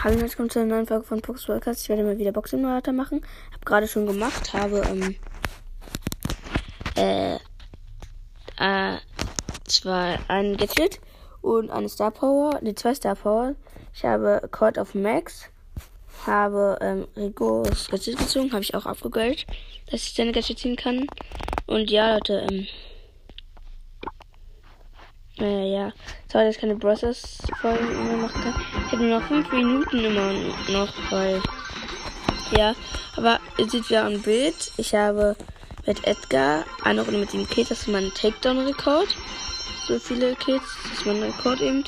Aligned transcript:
Hallo 0.00 0.14
und 0.14 0.22
willkommen 0.22 0.48
zu 0.48 0.60
einer 0.60 0.76
neuen 0.76 0.86
Folge 0.86 1.04
von 1.04 1.20
Fuchs 1.20 1.46
Podcast. 1.46 1.82
Ich 1.82 1.88
werde 1.88 2.04
mal 2.04 2.16
wieder 2.18 2.30
Boxing 2.30 2.60
Simulator 2.60 2.94
machen. 2.94 3.20
Hab 3.52 3.66
gerade 3.66 3.88
schon 3.88 4.06
gemacht, 4.06 4.52
habe 4.52 4.82
ähm, 4.88 5.16
äh, 6.96 7.34
äh, 8.58 8.98
zwei, 9.64 10.20
ein 10.28 10.56
Gadget 10.56 11.00
und 11.42 11.70
eine 11.70 11.88
Star 11.88 12.12
Power, 12.12 12.60
ne, 12.62 12.76
zwei 12.76 12.94
Star 12.94 13.16
Power. 13.16 13.56
Ich 13.92 14.04
habe 14.04 14.48
Cord 14.52 14.78
of 14.78 14.94
Max, 14.94 15.50
habe 16.28 16.78
ähm, 16.80 17.08
Rigos 17.16 17.88
Gadget 17.90 18.18
gezogen, 18.18 18.52
habe 18.52 18.62
ich 18.62 18.76
auch 18.76 18.86
abgegradet, 18.86 19.46
dass 19.90 20.02
ich 20.04 20.14
seine 20.14 20.30
Gadget 20.30 20.60
ziehen 20.60 20.76
kann. 20.76 21.08
Und 21.66 21.90
ja, 21.90 22.14
Leute, 22.14 22.46
ähm, 22.48 22.68
äh, 25.40 25.72
ja, 25.72 25.92
sorry, 26.30 26.44
dass 26.46 26.56
ich 26.56 26.60
keine 26.60 26.76
Brothers 26.76 27.38
Folgen 27.60 27.86
mehr 28.06 28.16
machen 28.16 28.42
kann. 28.42 28.54
Ich 28.86 28.92
habe 28.92 29.04
nur 29.04 29.20
noch 29.20 29.26
5 29.26 29.52
Minuten 29.52 29.98
immer 30.04 30.32
noch, 30.68 30.92
weil. 31.10 31.40
Ja, 32.56 32.74
aber 33.16 33.40
ihr 33.58 33.68
seht 33.68 33.88
wieder 33.88 34.06
ein 34.06 34.22
Bild. 34.22 34.72
Ich 34.78 34.94
habe 34.94 35.36
mit 35.86 36.06
Edgar 36.06 36.64
eine 36.82 37.02
Runde 37.02 37.20
mit 37.20 37.32
dem 37.32 37.48
Kids, 37.48 37.68
das 37.68 37.80
ist 37.80 37.88
mein 37.88 38.10
Takedown-Rekord. 38.14 39.16
So 39.86 39.98
viele 39.98 40.34
Kids, 40.36 40.64
das 40.82 40.92
ist 40.92 41.06
mein 41.06 41.22
Rekord 41.22 41.60
eben. 41.60 41.84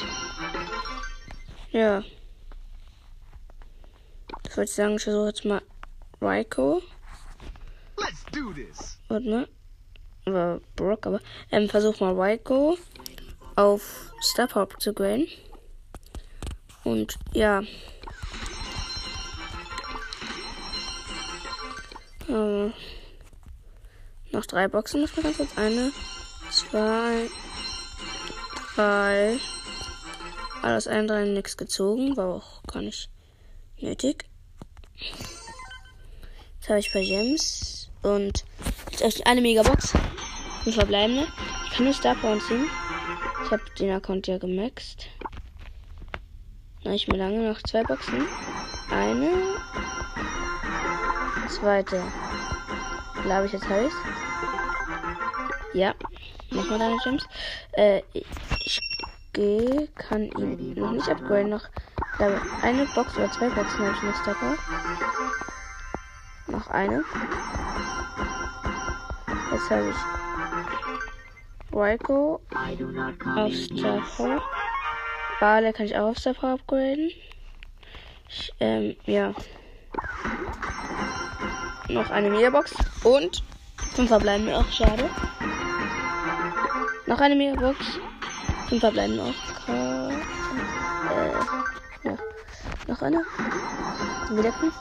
Ja. 1.70 2.02
Das 4.42 4.56
wollte 4.56 4.70
ich 4.70 4.74
sagen, 4.74 4.96
ich 4.96 5.04
versuche 5.04 5.28
jetzt 5.28 5.44
mal 5.44 5.62
Raiko. 6.20 6.82
Let's 7.98 8.24
do 8.32 8.52
this. 8.52 8.98
Warte 9.08 9.28
mal. 9.28 9.48
Aber 10.26 10.60
Brock, 10.76 11.06
aber. 11.06 11.20
Ähm, 11.50 11.68
versuch 11.68 12.00
mal 12.00 12.14
Raiko 12.14 12.76
auf 13.56 14.12
Star 14.22 14.46
Power 14.46 14.68
zu 14.78 14.92
graden. 14.92 15.26
Und 16.84 17.18
ja. 17.32 17.62
Äh, 22.28 22.70
noch 24.32 24.46
drei 24.46 24.68
Boxen 24.68 25.00
muss 25.00 25.14
man 25.16 25.24
ganz 25.24 25.36
kurz. 25.36 25.56
Eine, 25.56 25.92
zwei, 26.50 27.28
drei. 28.74 29.38
Alles 30.62 30.86
ein, 30.86 31.06
drei, 31.06 31.24
nichts 31.24 31.56
gezogen. 31.56 32.16
War 32.16 32.28
auch 32.36 32.62
gar 32.64 32.82
nicht 32.82 33.10
nötig. 33.78 34.26
Jetzt 34.96 36.68
habe 36.68 36.78
ich 36.78 36.92
bei 36.92 37.02
Gems. 37.02 37.90
Und 38.02 38.44
jetzt 38.90 39.00
habe 39.00 39.12
ich 39.14 39.26
eine 39.26 39.40
Megabox. 39.40 39.92
Eine 40.64 40.72
verbleibende. 40.72 41.26
Ich 41.64 41.70
kann 41.76 41.84
nur 41.84 41.94
Star 41.94 42.14
Power 42.14 42.38
ziehen. 42.46 42.68
Ich 43.50 43.52
habe 43.52 43.64
den 43.80 43.90
Account 43.90 44.28
ja 44.28 44.38
gemaxt. 44.38 45.08
Na, 46.84 46.92
ich 46.92 47.08
mir 47.08 47.16
lange 47.16 47.48
noch 47.48 47.60
zwei 47.62 47.82
Boxen. 47.82 48.24
Eine. 48.92 49.28
Zweite. 51.48 52.00
Glaube 53.22 53.46
ich, 53.46 53.52
jetzt 53.52 53.64
ich's. 53.64 53.94
Ja. 55.74 55.96
Nochmal 56.50 56.78
deine 56.78 56.96
Gems. 57.02 57.26
Äh, 57.72 58.02
ich 58.12 58.78
gehe, 59.32 59.88
kann 59.96 60.30
ihn 60.38 60.74
noch 60.74 60.92
nicht 60.92 61.08
upgraden. 61.08 61.50
Noch 61.50 61.68
eine 62.62 62.86
Box 62.94 63.16
oder 63.16 63.32
zwei 63.32 63.48
Boxen 63.48 63.84
habe 63.84 63.96
ich 63.96 64.02
noch 64.04 64.14
Star 64.14 64.36
Noch 66.46 66.68
eine. 66.68 67.02
Jetzt 69.50 69.70
habe 69.70 69.90
ich 69.90 70.19
Raiko 71.72 72.40
auf 73.36 73.54
Star. 73.54 74.42
Bale 75.38 75.72
kann 75.72 75.86
ich 75.86 75.96
auch 75.96 76.10
auf 76.10 76.18
Star 76.18 76.34
upgraden. 76.42 77.10
Ich, 78.28 78.52
ähm, 78.60 78.96
ja. 79.06 79.34
Noch 81.88 82.10
eine 82.10 82.30
Megabox 82.30 82.74
und 83.04 83.42
fünf 83.94 84.08
verbleiben 84.08 84.44
mir 84.46 84.58
auch, 84.58 84.70
schade. 84.70 85.08
Noch 87.06 87.20
eine 87.20 87.34
Megabox. 87.34 87.98
Fünf 88.68 88.80
verbleiben 88.80 89.18
auch. 89.18 89.68
Äh, 89.68 90.12
ja. 92.04 92.16
Noch 92.86 93.02
eine. 93.02 93.24
Wieder 94.30 94.52
fünf. 94.52 94.74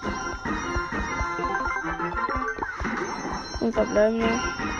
Fünf 3.57 3.73
verbleiben 3.73 4.17
mir. 4.17 4.78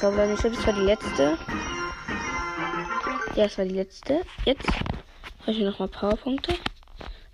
Ich 0.00 0.02
glaube, 0.02 0.16
das 0.16 0.66
war 0.66 0.72
die 0.72 0.80
letzte. 0.80 1.36
Ja, 3.36 3.44
das 3.44 3.58
war 3.58 3.66
die 3.66 3.74
letzte. 3.74 4.22
Jetzt 4.46 4.66
habe 5.42 5.52
ich 5.52 5.58
mir 5.58 5.66
nochmal 5.66 5.88
Powerpunkte. 5.88 6.54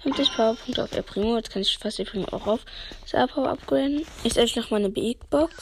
50 0.03 0.35
Powerpunkte 0.35 0.83
auf 0.83 0.91
El 0.91 1.05
Primo. 1.05 1.37
Jetzt 1.37 1.51
kann 1.51 1.63
ich 1.63 1.79
fast 1.79 2.01
El 2.01 2.07
Primo 2.07 2.27
auch 2.33 2.45
auf 2.49 2.65
Star 3.07 3.29
Power 3.29 3.51
upgraden. 3.51 4.05
Ich 4.25 4.57
nochmal 4.57 4.81
eine 4.81 4.89
Big 4.89 5.31
Box. 5.31 5.55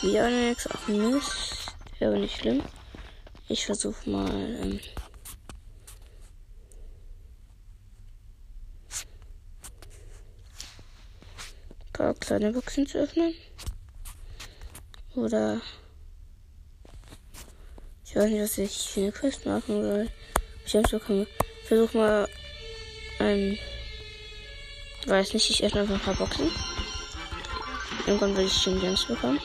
Wieder 0.00 0.24
eine 0.24 0.48
Max. 0.48 0.66
Ach 0.72 0.88
Mist. 0.88 1.76
Wäre 1.98 2.12
aber 2.12 2.20
nicht 2.20 2.38
schlimm. 2.38 2.62
Ich 3.50 3.66
versuche 3.66 4.08
mal. 4.08 4.30
Ähm 4.30 4.80
ein 11.80 11.92
paar 11.92 12.14
kleine 12.14 12.52
Boxen 12.52 12.86
zu 12.86 12.96
öffnen. 12.96 13.34
Oder. 15.16 15.62
Ich 18.04 18.14
weiß 18.14 18.30
nicht, 18.30 18.42
was 18.42 18.58
ich 18.58 18.88
für 18.88 19.00
eine 19.00 19.12
Quest 19.12 19.46
machen 19.46 19.82
soll. 19.82 20.10
Ich 20.64 20.72
versuch 21.64 21.94
mal 21.94 22.28
ein. 23.18 23.58
Weiß 25.06 25.32
nicht, 25.32 25.48
ich 25.50 25.64
öffne 25.64 25.80
einfach 25.80 25.94
ein 25.94 26.00
paar 26.00 26.14
Boxen. 26.14 26.50
Irgendwann 28.06 28.36
will 28.36 28.46
ich 28.46 28.52
schon 28.52 28.78
Gems 28.78 29.06
bekommen. 29.06 29.40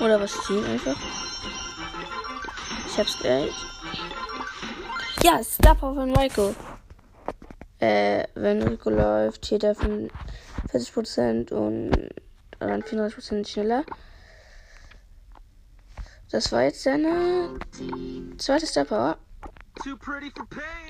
Oder 0.00 0.20
was 0.20 0.32
ziehen 0.44 0.64
einfach. 0.64 0.96
Ich 2.88 2.98
hab's 2.98 3.18
gleich. 3.18 3.73
Ja, 5.24 5.42
Star 5.42 5.74
Power 5.74 5.94
von 5.94 6.14
Rico. 6.14 6.54
Äh, 7.78 8.24
wenn 8.34 8.62
Rico 8.62 8.90
läuft, 8.90 9.46
steht 9.46 9.64
er 9.64 9.74
40% 9.74 11.50
und 11.50 12.10
dann 12.58 12.82
34% 12.82 13.48
schneller. 13.48 13.84
Das 16.30 16.52
war 16.52 16.64
jetzt 16.64 16.82
seine 16.82 17.58
zweite 18.36 18.66
Star 18.66 18.84
Power. 18.84 19.16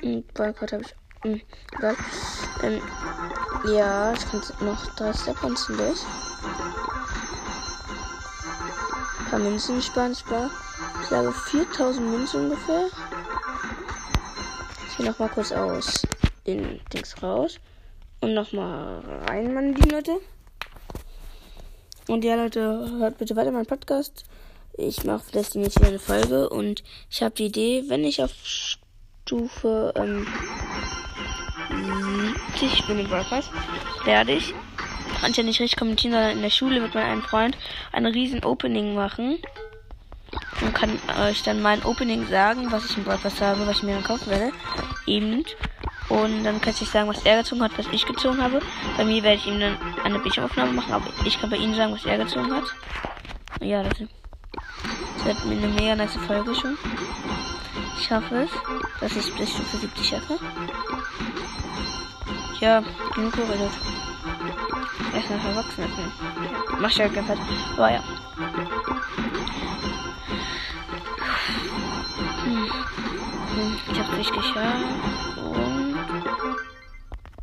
Und 0.02 0.34
Boykott 0.34 0.72
habe 0.72 0.82
ich. 0.82 0.96
Mh, 1.22 1.30
hm, 1.30 1.42
egal. 1.78 1.96
Ähm, 2.64 2.82
ja, 3.72 4.14
ich 4.14 4.26
kann 4.28 4.42
noch 4.66 4.96
drei 4.96 5.12
Star 5.12 5.34
Powers 5.34 5.66
durch. 5.68 6.00
Ein 9.20 9.30
paar 9.30 9.38
Münzen 9.38 9.80
sparen, 9.80 10.10
ich 10.10 10.18
spare. 10.18 10.50
Ich 11.02 11.06
glaube 11.06 11.32
4000 11.32 12.10
Münzen 12.10 12.50
ungefähr. 12.50 12.88
Gehe 14.96 15.06
nochmal 15.06 15.28
kurz 15.28 15.50
aus 15.50 16.06
den 16.46 16.80
Dings 16.92 17.20
raus. 17.20 17.58
Und 18.20 18.34
nochmal 18.34 19.00
rein, 19.26 19.52
meine 19.52 19.72
lieben 19.72 19.90
Leute. 19.90 20.20
Und 22.06 22.24
ja, 22.24 22.36
Leute, 22.36 22.90
hört 22.98 23.18
bitte 23.18 23.34
weiter 23.34 23.50
meinen 23.50 23.66
Podcast. 23.66 24.24
Ich 24.74 25.04
mache 25.04 25.24
vielleicht 25.24 25.56
wieder 25.56 25.88
eine 25.88 25.98
Folge. 25.98 26.48
Und 26.48 26.84
ich 27.10 27.22
habe 27.22 27.34
die 27.34 27.46
Idee, 27.46 27.84
wenn 27.88 28.04
ich 28.04 28.22
auf 28.22 28.32
Stufe 28.44 29.92
ähm, 29.96 30.26
70 32.60 32.86
bin 32.86 33.00
im 33.00 33.08
Broadcast, 33.08 33.50
werde 34.04 34.32
ich, 34.32 34.54
kann 35.20 35.32
ich 35.32 35.36
ja 35.36 35.42
nicht 35.42 35.60
richtig 35.60 35.78
kommentieren, 35.78 36.12
sondern 36.12 36.36
in 36.36 36.42
der 36.42 36.50
Schule 36.50 36.80
mit 36.80 36.94
meinem 36.94 37.22
Freund 37.22 37.56
ein 37.90 38.06
riesen 38.06 38.44
Opening 38.44 38.94
machen 38.94 39.38
und 40.60 40.74
kann 40.74 40.98
euch 41.20 41.42
dann 41.42 41.62
mein 41.62 41.84
Opening 41.84 42.26
sagen, 42.28 42.70
was 42.70 42.84
ich 42.90 42.96
im 42.96 43.04
Broadcast 43.04 43.40
habe, 43.40 43.66
was 43.66 43.78
ich 43.78 43.82
mir 43.82 43.94
dann 43.94 44.04
kaufen 44.04 44.30
werde. 44.30 44.52
Eben. 45.06 45.44
Und 46.08 46.44
dann 46.44 46.60
kann 46.60 46.74
ich 46.78 46.88
sagen, 46.88 47.08
was 47.08 47.24
er 47.24 47.38
gezogen 47.38 47.62
hat, 47.62 47.76
was 47.78 47.86
ich 47.90 48.04
gezogen 48.04 48.42
habe. 48.42 48.60
Bei 48.96 49.04
mir 49.04 49.22
werde 49.22 49.36
ich 49.36 49.46
ihm 49.46 49.58
dann 49.58 49.76
eine 50.04 50.18
Bildschirmaufnahme 50.18 50.72
machen, 50.72 50.92
aber 50.92 51.06
ich 51.24 51.40
kann 51.40 51.50
bei 51.50 51.56
ihm 51.56 51.74
sagen, 51.74 51.92
was 51.92 52.04
er 52.04 52.18
gezogen 52.18 52.52
hat. 52.52 52.64
Ja, 53.60 53.82
das, 53.82 54.00
wird 55.24 55.44
mir 55.46 55.56
eine 55.56 55.68
mega 55.68 55.96
nice 55.96 56.16
Folge 56.26 56.54
schon. 56.54 56.76
Ich 57.98 58.10
hoffe 58.10 58.42
es, 58.42 58.50
dass 59.00 59.16
ich 59.16 59.34
bis 59.34 59.50
Stufe 59.50 59.78
70 59.78 60.06
schaffe. 60.06 60.38
Ja, 62.60 62.82
genug 63.14 63.32
geredet. 63.32 63.72
Erstmal 65.14 65.40
verwachsen. 65.40 65.84
Mach 66.78 66.90
ich 66.90 67.00
halt 67.00 67.14
ganz 67.14 67.30
Aber 67.76 67.92
ja. 67.92 68.02
Ich 73.90 73.98
habe 73.98 74.16
richtig 74.18 74.36
geschafft. 74.36 74.84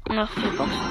Und 0.08 0.16
noch 0.16 0.30
vier 0.30 0.52
Boxen. 0.52 0.82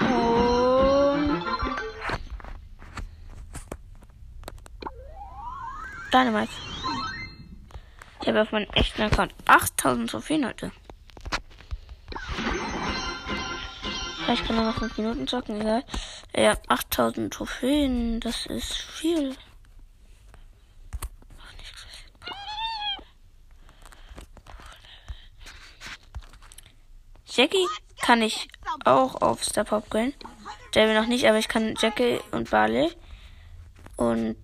Und 0.00 1.42
Dynamite. 6.12 6.52
Ich 8.20 8.28
habe 8.28 8.42
auf 8.42 8.52
meinem 8.52 8.70
echten 8.72 9.02
Account 9.02 9.34
8000 9.46 10.10
Trophäen 10.10 10.46
heute. 10.46 10.70
Vielleicht 14.24 14.46
kann 14.46 14.56
er 14.56 14.64
noch 14.64 14.78
5 14.78 14.98
Minuten 14.98 15.26
zocken, 15.26 15.60
egal. 15.60 15.84
Ja, 16.38 16.56
8000 16.68 17.34
Trophäen, 17.34 18.20
das 18.20 18.46
ist 18.46 18.72
viel. 18.72 19.34
Jackie 27.26 27.66
kann 28.00 28.22
ich 28.22 28.46
auch 28.84 29.20
auf 29.20 29.42
Star 29.42 29.64
Pop 29.64 29.90
gehen. 29.90 30.14
Jamie 30.72 30.94
noch 30.94 31.08
nicht, 31.08 31.26
aber 31.26 31.38
ich 31.38 31.48
kann 31.48 31.74
Jackie 31.76 32.20
und 32.30 32.50
Barley. 32.50 32.92
Und 33.96 34.36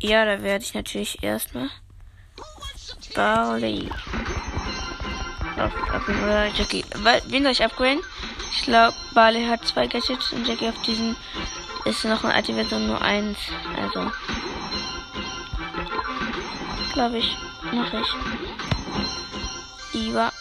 ja, 0.00 0.24
da 0.24 0.42
werde 0.42 0.64
ich 0.64 0.74
natürlich 0.74 1.22
erstmal 1.22 1.70
Barley. 3.14 3.88
Auf 5.60 6.08
oder 6.08 6.46
Jackie. 6.48 6.84
Wen 7.26 7.42
soll 7.42 7.52
ich 7.52 7.64
upgraden? 7.64 8.02
Ich 8.52 8.62
glaube, 8.62 8.94
Barley 9.14 9.46
hat 9.46 9.66
zwei 9.66 9.86
Gadgets 9.86 10.32
und 10.32 10.46
Jackie 10.46 10.68
auf 10.68 10.80
diesen 10.82 11.16
ist 11.84 12.04
noch 12.04 12.24
eine 12.24 12.34
alte 12.34 12.54
Version 12.54 12.86
nur 12.86 13.00
eins. 13.00 13.38
Also. 13.76 14.10
Glaube 16.92 17.18
ich. 17.18 17.36
Mache 17.72 18.00
ich. 18.00 18.08
Lieber 19.94 20.32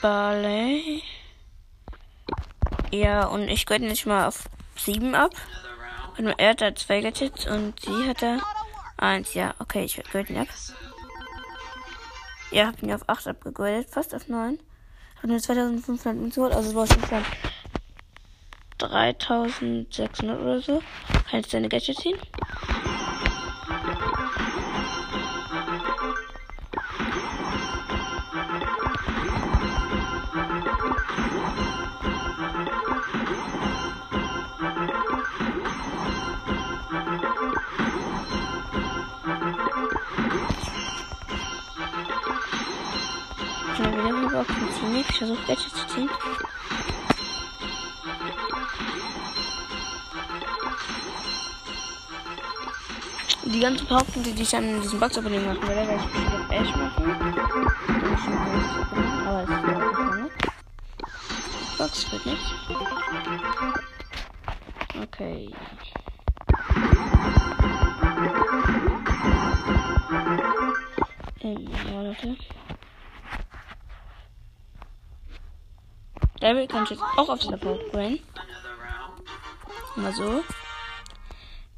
Barley. 0.00 1.02
Ja, 2.90 3.26
und 3.26 3.48
ich 3.48 3.66
grade 3.66 3.84
nicht 3.84 4.06
mal 4.06 4.28
auf 4.28 4.44
7 4.76 5.14
ab. 5.14 5.32
Und 6.16 6.28
er 6.38 6.50
hat 6.50 6.60
da 6.60 6.74
zwei 6.74 7.00
Gadgets 7.00 7.46
und 7.46 7.80
sie 7.80 8.08
hat 8.08 8.22
da 8.22 8.38
eins. 8.96 9.34
Ja, 9.34 9.54
okay, 9.58 9.84
ich 9.84 10.00
grade 10.04 10.32
ihn 10.32 10.38
ab. 10.38 10.48
Ja, 12.50 12.68
hab 12.68 12.82
ihn 12.82 12.92
auf 12.92 13.08
8 13.08 13.28
abgegradet, 13.28 13.88
fast 13.90 14.14
auf 14.14 14.28
9. 14.28 14.58
Hab 15.16 15.24
nur 15.24 15.38
2500 15.38 16.20
Münzen 16.20 16.42
also 16.44 16.74
war 16.74 16.84
es 16.84 16.90
insgesamt 16.90 17.26
3600 18.78 20.40
oder 20.40 20.60
so. 20.60 20.82
Kann 21.30 21.40
jetzt 21.40 21.50
seine 21.50 21.68
Gadgets 21.68 22.00
ziehen. 22.00 22.18
Nicht. 44.94 45.10
Ich 45.10 45.18
versuche 45.18 45.46
Gadget 45.46 45.70
zu 45.70 45.86
ziehen. 45.88 46.10
Die 53.44 53.60
ganzen 53.60 53.88
Hauptpunkte, 53.90 54.32
die 54.32 54.42
ich 54.42 54.50
dann 54.50 54.64
in 54.64 54.80
diesem 54.80 54.98
Box-Opening 54.98 55.44
machen 55.44 55.68
werde, 55.68 55.88
werde 55.88 56.02
ich 56.02 56.10
auf 56.34 56.50
Ash 56.50 56.76
machen. 56.76 57.04
Aber 59.26 59.42
es 59.42 59.48
ist 59.48 59.64
auch 59.64 60.14
nicht. 60.16 60.34
Box 61.78 62.12
wird 62.12 62.26
nichts. 62.26 62.46
Okay. 65.02 65.54
Ähm, 71.42 71.68
ja, 71.70 72.02
Leute. 72.02 72.36
Daryl 76.44 76.66
kann 76.66 76.84
ich 76.84 76.90
jetzt 76.90 77.02
auch 77.16 77.30
aufs 77.30 77.46
Labor 77.46 77.78
bringen. 77.90 78.20
Mal 79.96 80.12
so. 80.12 80.44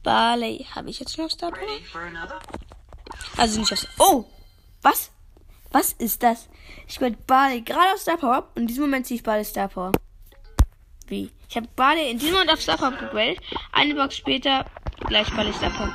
Barley 0.02 0.66
habe 0.74 0.90
ich 0.90 0.98
jetzt 0.98 1.16
noch 1.18 1.30
Star. 1.30 1.52
Also 3.36 3.60
nicht 3.60 3.72
aufs. 3.72 3.86
Oh! 4.00 4.24
Was? 4.82 5.12
Was 5.70 5.92
ist 5.92 6.24
das? 6.24 6.48
Ich 6.88 7.00
werde 7.00 7.16
Barley 7.28 7.60
gerade 7.60 7.94
auf 7.94 8.00
Star 8.00 8.16
Power 8.16 8.48
und 8.56 8.62
in 8.62 8.66
diesem 8.66 8.82
Moment 8.82 9.06
ziehe 9.06 9.18
ich 9.18 9.22
Barley 9.22 9.44
Star. 9.44 9.70
Wie? 11.06 11.30
Ich 11.48 11.56
habe 11.56 11.69
Barley 11.76 12.10
in 12.10 12.19
diesem 12.19 12.34
Moment 12.34 12.52
auf 12.52 12.60
Star 12.60 12.76
Power 12.76 12.90
gegradet. 12.90 13.38
Eine 13.70 13.94
Box 13.94 14.16
später 14.16 14.64
gleich 15.06 15.32
Barley 15.36 15.52
Star 15.52 15.70
Power. 15.70 15.92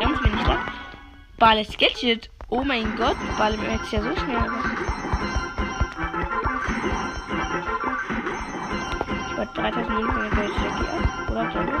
Ganz 0.00 0.24
wenig 0.24 0.42
da. 0.46 0.72
Barley 1.36 1.64
Gadget. 1.64 2.30
Oh 2.48 2.64
mein 2.64 2.96
Gott, 2.96 3.16
Barley 3.36 3.58
jetzt 3.72 3.92
ja 3.92 4.00
so 4.00 4.16
schnell. 4.16 5.03
3000 9.64 9.88
Münzen 9.88 10.30
bei 10.30 10.42
Jackie 10.42 10.88
ab. 10.88 11.30
Oder 11.30 11.44
Jackie? 11.44 11.72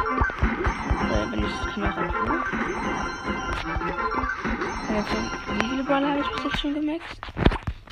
Äh, 1.12 1.30
wenn 1.30 1.44
ich 1.44 1.50
das 1.50 1.74
kann 1.74 1.82
auch 1.84 1.96
abholen. 1.98 2.42
Also, 4.88 5.16
wie 5.60 5.68
viele 5.68 5.84
Baller 5.84 6.10
habe 6.12 6.20
ich 6.20 6.28
bis 6.30 6.44
jetzt 6.44 6.60
schon 6.60 6.74
gemaxt? 6.74 7.20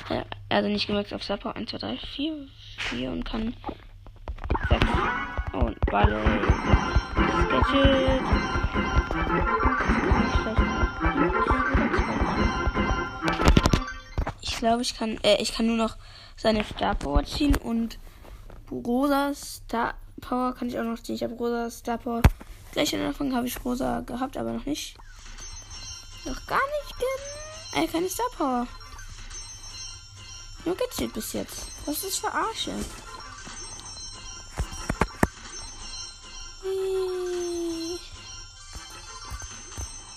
Äh, 0.09 0.23
also 0.49 0.69
nicht 0.69 0.87
gemaxt 0.87 1.13
auf 1.13 1.23
Supper. 1.23 1.55
1, 1.55 1.69
2, 1.69 1.77
3, 1.77 1.97
4, 1.97 2.47
4 2.77 3.11
und 3.11 3.23
kann 3.23 3.55
6. 4.67 4.83
Und 5.53 5.79
Balle. 5.85 6.19
Sketchet. 7.45 8.21
Ich 14.41 14.57
glaube, 14.57 14.81
ich 14.81 14.97
kann, 14.97 15.19
äh, 15.21 15.39
ich 15.39 15.53
kann 15.53 15.67
nur 15.67 15.77
noch 15.77 15.97
seine 16.35 16.63
Star 16.63 16.95
Power 16.95 17.23
ziehen 17.25 17.55
und 17.57 17.99
rosa 18.73 19.33
Star 19.33 19.95
Power 20.21 20.53
kann 20.53 20.69
ich 20.69 20.79
auch 20.79 20.83
noch 20.83 21.01
ziehen. 21.01 21.15
Ich 21.15 21.23
habe 21.23 21.35
rosa 21.35 21.69
Star 21.69 21.97
Power. 21.97 22.21
Gleich 22.71 22.95
am 22.95 23.01
Anfang 23.01 23.35
habe 23.35 23.47
ich 23.47 23.63
rosa 23.63 24.01
gehabt, 24.01 24.37
aber 24.37 24.53
noch 24.53 24.65
nicht. 24.65 24.97
Noch 26.25 26.45
gar 26.47 26.59
nicht. 26.59 26.99
Gen 26.99 27.83
äh, 27.83 27.87
keine 27.87 28.09
Star 28.09 28.25
Power. 28.37 28.67
Nur 30.65 30.75
gezählt 30.75 31.13
bis 31.13 31.33
jetzt. 31.33 31.67
Was 31.85 32.03
ist 32.03 32.19
für 32.19 32.31
Arsche? 32.31 32.71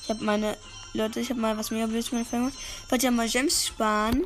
Ich 0.02 0.11
habe 0.11 0.25
meine 0.25 0.57
Leute, 0.95 1.19
ich 1.19 1.30
habe 1.30 1.40
mal 1.40 1.59
was 1.59 1.73
mega 1.73 1.87
blöd 1.87 2.04
mit 2.04 2.12
meiner 2.12 2.25
Firma. 2.25 2.49
Ich 2.49 2.90
wollte 2.90 3.07
ja 3.07 3.11
mal 3.11 3.28
Gems 3.28 3.66
sparen. 3.66 4.25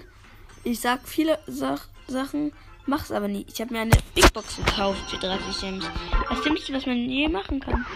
Ich 0.63 0.81
sag 0.81 1.09
viele 1.09 1.39
Sach 1.47 1.87
Sachen, 2.07 2.53
Mach's 2.87 3.13
aber 3.13 3.29
nie. 3.29 3.47
Ich 3.49 3.61
habe 3.61 3.73
mir 3.73 3.81
eine 3.83 3.97
Big 4.15 4.33
Box 4.33 4.57
gekauft 4.57 5.11
für 5.11 5.19
30 5.19 5.61
Gems. 5.61 5.85
Das 6.29 6.41
Dümmste, 6.43 6.73
was 6.73 6.87
man 6.87 6.97
je 6.97 7.29
machen 7.29 7.61
kann. 7.61 7.87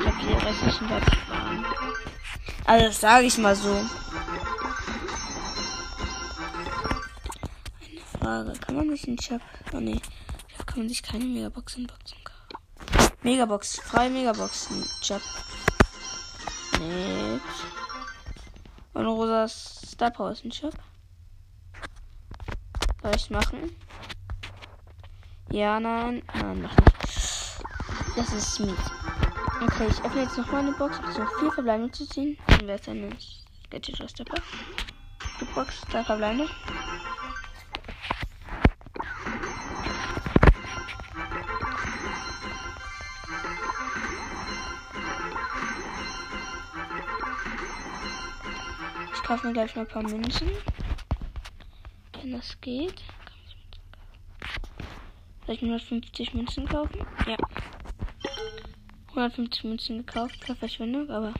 Ich 0.00 0.06
habe 0.06 0.18
hier 0.18 0.36
restlichen 0.46 0.86
Platz 0.86 1.04
sparen. 1.14 1.64
Also 2.66 2.86
das 2.86 3.00
sage 3.00 3.26
ich 3.26 3.38
mal 3.38 3.54
so. 3.54 3.70
Eine 7.80 8.00
Frage. 8.18 8.52
Kann 8.60 8.76
man 8.76 8.88
nicht 8.88 9.08
einen 9.08 9.20
Shop... 9.20 9.40
Oh 9.72 9.80
ne. 9.80 10.00
Kann 10.66 10.78
man 10.78 10.88
sich 10.88 11.02
keine 11.02 11.24
Megaboxen 11.24 11.86
boxen 11.86 12.18
kaufen. 12.22 13.12
Megabox. 13.22 13.80
Freie 13.80 14.10
Megaboxen. 14.10 14.84
Shop. 15.02 15.22
Nicht. 16.78 17.42
Und 18.92 19.06
rosa 19.06 19.48
Star 19.48 20.10
Power 20.10 20.32
ist 20.32 20.44
ein 20.44 20.52
Shop. 20.52 20.74
Soll 23.02 23.16
ich 23.16 23.30
machen? 23.30 23.70
Ja, 25.50 25.80
nein. 25.80 26.22
Nein, 26.34 26.62
mach 26.62 26.76
nicht. 26.76 27.64
Das 28.14 28.32
ist 28.34 28.54
Smith. 28.54 28.76
Okay, 29.62 29.86
ich 29.88 30.04
öffne 30.04 30.22
jetzt 30.22 30.36
noch 30.36 30.52
mal 30.52 30.58
eine 30.58 30.72
Box, 30.72 30.98
um 30.98 31.12
so 31.12 31.24
vier 31.38 31.50
Verbleibende 31.52 31.92
zu 31.92 32.06
ziehen. 32.06 32.36
Dann 32.46 32.66
wäre 32.66 32.78
es 32.78 32.88
eine 32.88 33.10
Gadget 33.70 34.02
aus 34.02 34.12
der 34.12 34.24
Box. 34.24 34.42
Die 35.40 35.44
Box, 35.46 35.80
da 35.90 36.04
Verbleibende. 36.04 36.48
Ich 49.14 49.22
kaufe 49.22 49.46
mir 49.46 49.52
gleich 49.54 49.74
mal 49.74 49.82
ein 49.82 49.88
paar 49.88 50.02
Münzen 50.02 50.50
wenn 52.30 52.38
das 52.38 52.60
geht. 52.60 53.02
Soll 55.46 55.54
ich 55.54 55.62
150 55.62 56.34
Münzen 56.34 56.68
kaufen? 56.68 57.06
Ja. 57.26 57.36
150 59.08 59.64
Münzen 59.64 60.06
gekauft, 60.06 60.38
per 60.40 60.54
Verschwendung, 60.54 61.10
aber 61.10 61.34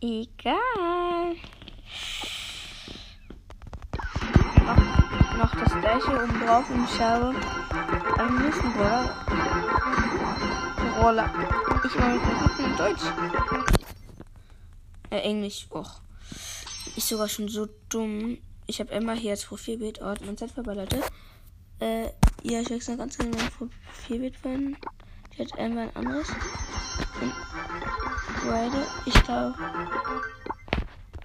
egal. 0.00 1.36
Noch, 4.66 5.38
noch 5.38 5.54
das 5.54 5.80
gleiche 5.80 6.22
oben 6.22 6.40
drauf 6.44 6.68
und 6.70 6.84
ich 6.84 7.00
habe 7.00 7.34
einen 8.18 8.42
nächsten 8.42 8.72
Roller. 8.72 9.16
Roller. 11.00 11.30
Ich 11.84 11.94
mit 11.94 12.56
guten 12.56 12.76
Deutsch. 12.76 13.02
Äh, 15.10 15.20
Englisch. 15.20 15.66
Och. 15.70 16.00
Ich 16.96 17.04
sogar 17.04 17.28
schon 17.28 17.48
so 17.48 17.68
dumm. 17.88 18.38
Ich 18.68 18.80
habe 18.80 18.90
Emma 18.90 19.12
hier 19.12 19.30
als 19.30 19.44
Profilbild. 19.44 20.00
Mein 20.00 20.36
Zeit 20.36 20.50
vorbei, 20.50 20.74
Leute. 20.74 21.00
Äh, 21.78 22.06
ja, 22.42 22.60
ich 22.60 22.70
wechsle 22.70 22.96
ganz 22.96 23.16
gerne 23.16 23.36
mein 23.36 23.50
Profilbild 23.50 24.36
von. 24.36 24.76
Ich 25.30 25.38
hätte 25.38 25.56
Emma 25.58 25.82
ein 25.82 25.94
anderes. 25.94 26.28
Und 27.20 27.32
beide. 28.48 28.86
Ich 29.04 29.22
glaube. 29.22 29.54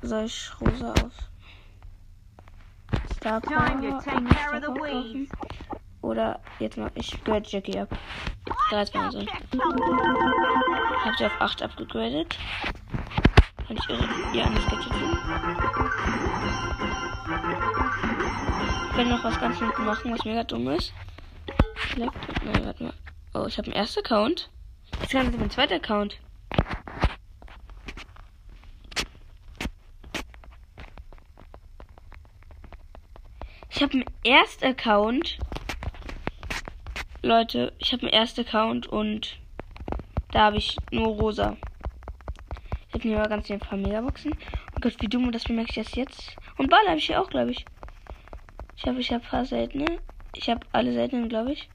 Soll 0.04 0.26
ich 0.26 0.52
rosa 0.62 0.92
auf? 0.92 1.12
Star 3.16 3.42
Power 3.42 3.72
und. 3.72 5.30
Oder 6.02 6.40
jetzt 6.60 6.78
mal, 6.78 6.92
ich 6.96 7.24
grade 7.24 7.48
Jackie 7.48 7.80
ab. 7.80 7.90
13 8.70 9.12
so. 9.12 9.20
Check 9.20 9.30
something. 9.52 9.98
Hab 11.06 11.18
sie 11.18 11.26
auf 11.26 11.40
8 11.40 11.64
abgegradet. 11.64 12.38
Kann 13.68 13.78
ich 13.78 13.90
irre? 13.90 14.08
Ja, 14.34 14.50
nicht 14.50 14.70
gadget 14.70 14.92
Ich 18.92 18.98
will 18.98 19.06
noch 19.06 19.24
was 19.24 19.40
ganz 19.40 19.58
hinten 19.58 19.86
machen, 19.86 20.12
was 20.12 20.26
mega 20.26 20.44
dumm 20.44 20.68
ist. 20.68 20.94
Vielleicht. 21.76 22.12
Nein, 22.44 22.66
warte 22.66 22.84
mal. 22.84 22.94
Oh, 23.34 23.46
ich 23.48 23.58
habe 23.58 23.68
einen 23.68 23.76
ersten 23.76 24.00
Account. 24.00 24.50
Jetzt 25.00 25.12
kann 25.12 25.30
ich 25.30 25.40
mein 25.40 25.50
zweiter 25.50 25.76
Account. 25.76 26.20
Ich 33.70 33.82
habe 33.82 33.94
einen 33.94 34.06
ersten 34.26 34.66
Account. 34.66 35.40
Leute, 37.24 37.74
ich 37.80 37.94
habe 37.94 38.04
einen 38.04 38.14
ersten 38.14 38.42
Account 38.42 38.88
und 38.88 39.40
da 40.32 40.42
habe 40.42 40.58
ich 40.58 40.76
nur 40.92 41.08
rosa. 41.08 41.56
Ich 42.90 42.94
habe 42.96 43.08
mir 43.08 43.18
mal 43.18 43.30
ganz 43.30 43.50
ein 43.50 43.60
paar 43.60 43.78
Megaboxen. 43.78 44.36
Oh 44.76 44.80
Gott, 44.82 44.98
wie 45.00 45.08
dumm, 45.08 45.32
das 45.32 45.46
bemerke 45.46 45.72
ich 45.72 45.78
erst 45.78 45.96
jetzt. 45.96 46.36
Und 46.62 46.70
Ball 46.70 46.86
habe 46.88 47.00
ich 47.00 47.08
hier 47.08 47.20
auch, 47.20 47.28
glaube 47.28 47.50
ich. 47.50 47.66
Ich 48.76 48.86
habe 48.86 49.00
ich 49.00 49.12
hab 49.12 49.24
ein 49.24 49.28
paar 49.28 49.46
seltene. 49.46 49.98
Ich 50.36 50.48
habe 50.48 50.60
alle 50.72 50.94
seltenen, 50.94 51.28
glaube 51.28 51.54
ich. 51.54 51.68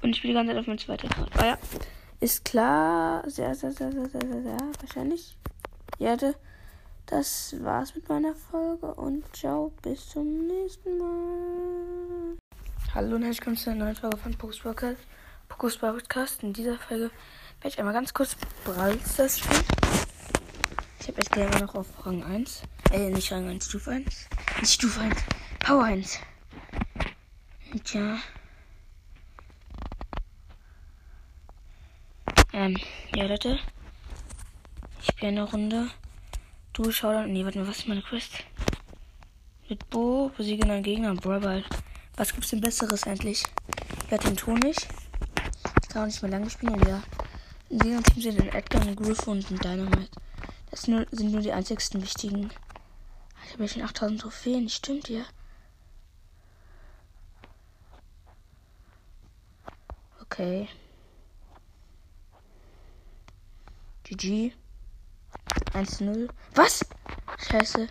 Und 0.00 0.08
ich 0.08 0.16
spiele 0.16 0.32
die 0.32 0.36
ganze 0.38 0.52
Zeit 0.52 0.60
auf 0.60 0.66
meinem 0.66 0.78
zweiten 0.78 1.06
Account. 1.08 1.36
Ah 1.36 1.46
ja. 1.48 1.58
Ist 2.18 2.46
klar. 2.46 3.28
Sehr, 3.28 3.54
sehr, 3.54 3.70
sehr, 3.72 3.92
sehr, 3.92 4.08
sehr, 4.08 4.22
sehr, 4.22 4.42
sehr 4.42 4.56
wahrscheinlich. 4.80 5.36
Ja, 5.98 6.16
da- 6.16 6.32
das 7.04 7.54
war's 7.62 7.94
mit 7.94 8.08
meiner 8.08 8.34
Folge 8.34 8.86
und 8.94 9.22
ciao, 9.36 9.70
bis 9.82 10.08
zum 10.08 10.46
nächsten 10.46 10.96
Mal. 10.96 12.38
Hallo 12.94 13.16
und 13.16 13.22
herzlich 13.22 13.40
willkommen 13.40 13.58
zu 13.58 13.68
einer 13.68 13.84
neuen 13.84 13.96
Folge 13.96 14.16
von 14.16 14.34
Pokus 14.34 14.60
Podcast. 15.76 16.42
In 16.42 16.54
dieser 16.54 16.78
Folge 16.78 17.10
werde 17.60 17.68
ich 17.68 17.78
einmal 17.78 17.92
ganz 17.92 18.14
kurz 18.14 18.34
Brawl 18.64 18.98
Stars 19.00 19.40
spielen. 19.40 19.62
Ich 21.02 21.08
habe 21.08 21.20
jetzt 21.20 21.36
immer 21.36 21.58
noch 21.58 21.74
auf 21.74 22.06
Rang 22.06 22.22
1. 22.22 22.62
Äh, 22.92 23.10
nicht 23.10 23.32
Rang 23.32 23.48
1, 23.48 23.66
Stufe 23.66 23.90
1. 23.90 24.28
Nicht 24.60 24.72
Stufe 24.72 25.00
1, 25.00 25.16
Power 25.58 25.82
1. 25.82 26.20
Und 27.72 27.92
ja. 27.92 28.18
Ähm, 32.52 32.76
ja, 33.16 33.24
Leute. 33.24 33.58
Ich 35.00 35.08
spiele 35.08 35.32
eine 35.32 35.42
Runde. 35.42 35.90
Du 36.72 36.92
schau 36.92 37.12
dann. 37.12 37.32
Nee, 37.32 37.44
warte 37.44 37.58
mal, 37.58 37.66
was 37.66 37.78
ist 37.78 37.88
meine 37.88 38.02
Quest? 38.02 38.44
Mit 39.68 39.90
Bo 39.90 40.30
besiege 40.36 40.64
neuen 40.64 40.84
Gegner. 40.84 41.16
Brawl. 41.16 41.64
Was 42.14 42.32
gibt's 42.32 42.50
denn 42.50 42.60
Besseres 42.60 43.02
endlich? 43.02 43.42
Ich 44.06 44.12
hatte 44.12 44.28
den 44.28 44.36
Ton 44.36 44.60
nicht. 44.60 44.86
Ich 45.82 45.88
kann 45.88 46.02
auch 46.02 46.06
nicht 46.06 46.22
mehr 46.22 46.30
lange 46.30 46.48
spielen. 46.48 46.74
Und 46.74 46.86
ja. 46.86 47.02
In 47.70 47.80
diesem 47.80 48.04
Team 48.04 48.22
sind 48.22 48.40
ein 48.40 48.48
Edgar, 48.50 48.82
ein 48.82 48.94
Griff 48.94 49.26
und 49.26 49.50
ein 49.50 49.58
Dynamite. 49.58 50.22
Das 50.72 50.82
sind 50.82 51.12
nur 51.12 51.42
die 51.42 51.52
einzigsten 51.52 52.02
wichtigen. 52.02 52.50
Ich 53.44 53.52
habe 53.52 53.64
ja 53.64 53.68
schon 53.68 53.82
8000 53.82 54.22
Trophäen. 54.22 54.68
Stimmt 54.70 55.10
ja. 55.10 55.22
Okay. 60.22 60.66
GG. 64.04 64.52
1-0. 65.74 66.30
Was? 66.54 66.86
Scheiße. 67.50 67.88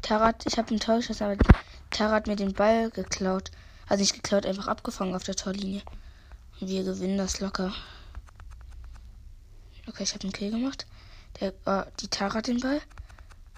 Tarat, 0.00 0.46
ich 0.46 0.56
habe 0.56 0.68
einen 0.70 0.78
Tor 0.78 0.98
geschossen, 0.98 1.24
aber 1.24 1.36
Tara 1.90 2.12
hat 2.12 2.28
mir 2.28 2.36
den 2.36 2.54
Ball 2.54 2.90
geklaut. 2.90 3.50
Also 3.88 4.02
nicht 4.02 4.14
geklaut, 4.14 4.46
einfach 4.46 4.68
abgefangen 4.68 5.16
auf 5.16 5.24
der 5.24 5.34
Torlinie. 5.34 5.82
Und 6.60 6.68
wir 6.68 6.84
gewinnen 6.84 7.18
das 7.18 7.40
locker. 7.40 7.74
Okay, 9.88 10.04
ich 10.04 10.14
habe 10.14 10.22
einen 10.22 10.32
Kill 10.32 10.52
gemacht. 10.52 10.86
Der, 11.38 11.52
äh, 11.66 11.84
die 12.00 12.08
Tara 12.08 12.34
hat 12.34 12.48
den 12.48 12.60
Ball. 12.60 12.80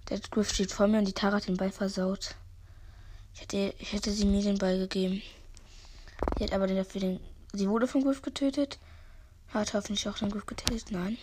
Der 0.08 0.18
Griff 0.18 0.52
steht 0.52 0.72
vor 0.72 0.88
mir 0.88 0.98
und 0.98 1.06
die 1.06 1.12
Tara 1.12 1.36
hat 1.36 1.48
den 1.48 1.56
Ball 1.56 1.70
versaut. 1.70 2.34
Ich 3.34 3.40
hätte, 3.40 3.74
ich 3.78 3.92
hätte 3.92 4.10
sie 4.10 4.26
mir 4.26 4.42
den 4.42 4.58
Ball 4.58 4.78
gegeben. 4.78 5.22
Sie 6.36 6.44
hat 6.44 6.52
aber 6.52 6.66
den 6.66 6.76
dafür 6.76 7.00
den. 7.00 7.20
Sie 7.52 7.68
wurde 7.68 7.88
vom 7.88 8.04
Griff 8.04 8.22
getötet. 8.22 8.78
Hat 9.52 9.74
hoffentlich 9.74 10.08
auch 10.08 10.18
den 10.18 10.30
Griff 10.30 10.46
getötet. 10.46 10.90
Nein. 10.90 11.18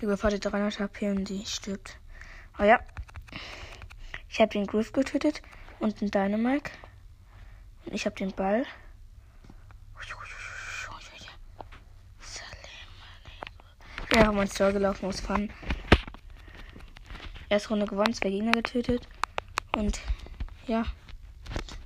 Der 0.00 0.08
Griff 0.08 0.22
hatte 0.22 0.38
300 0.38 0.78
HP 0.78 1.10
und 1.10 1.24
die 1.24 1.44
stirbt. 1.46 1.96
Oh 2.58 2.64
ja. 2.64 2.80
Ich 4.28 4.40
habe 4.40 4.52
den 4.52 4.66
Griff 4.66 4.92
getötet 4.92 5.42
und 5.78 6.00
den 6.00 6.10
Dynamite. 6.10 6.70
Und 7.86 7.94
ich 7.94 8.04
habe 8.06 8.16
den 8.16 8.32
Ball. 8.32 8.64
Bin 14.08 14.18
einfach 14.18 14.32
mal 14.32 14.42
ins 14.42 14.54
Tor 14.54 14.72
gelaufen 14.72 15.06
aus 15.06 15.20
Fun. 15.20 15.50
Erste 17.48 17.68
Runde 17.70 17.86
gewonnen, 17.86 18.14
zwei 18.14 18.30
Gegner 18.30 18.52
getötet. 18.52 19.08
Und 19.76 20.00
ja, 20.66 20.84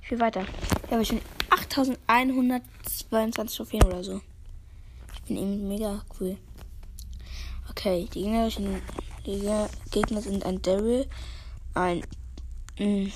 ich 0.01 0.07
spiele 0.07 0.21
weiter. 0.21 0.45
Ich 0.85 0.91
habe 0.91 1.05
schon 1.05 1.21
8122 1.49 3.57
Trophäen 3.57 3.83
oder 3.83 4.03
so. 4.03 4.21
Ich 5.13 5.21
bin 5.23 5.37
eben 5.37 5.67
mega 5.67 6.03
cool. 6.19 6.37
Okay, 7.69 8.07
die 8.13 8.23
Gegner, 8.23 8.49
Gegner 9.91 10.21
sind 10.21 10.45
ein 10.45 10.61
Daryl, 10.61 11.07
ein 11.73 12.01
mh, 12.79 13.11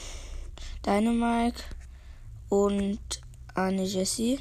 Dynamite 0.85 1.63
und 2.49 2.99
eine 3.53 3.83
Jessie. 3.83 4.39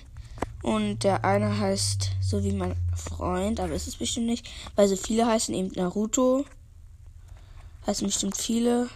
Und 0.65 1.05
der 1.05 1.27
eine 1.27 1.59
heißt 1.61 2.13
so 2.23 2.43
wie 2.43 2.55
mein 2.55 2.75
Freund, 2.97 3.61
aber 3.61 3.75
ist 3.75 3.87
es 3.87 3.97
bestimmt 3.97 4.25
nicht, 4.25 4.49
weil 4.77 4.89
so 4.89 4.97
viele 4.97 5.27
heißen 5.27 5.55
eben 5.55 5.71
Naruto. 5.77 6.47
Heißen 7.87 8.07
bestimmt 8.07 8.35
viele. 8.35 8.89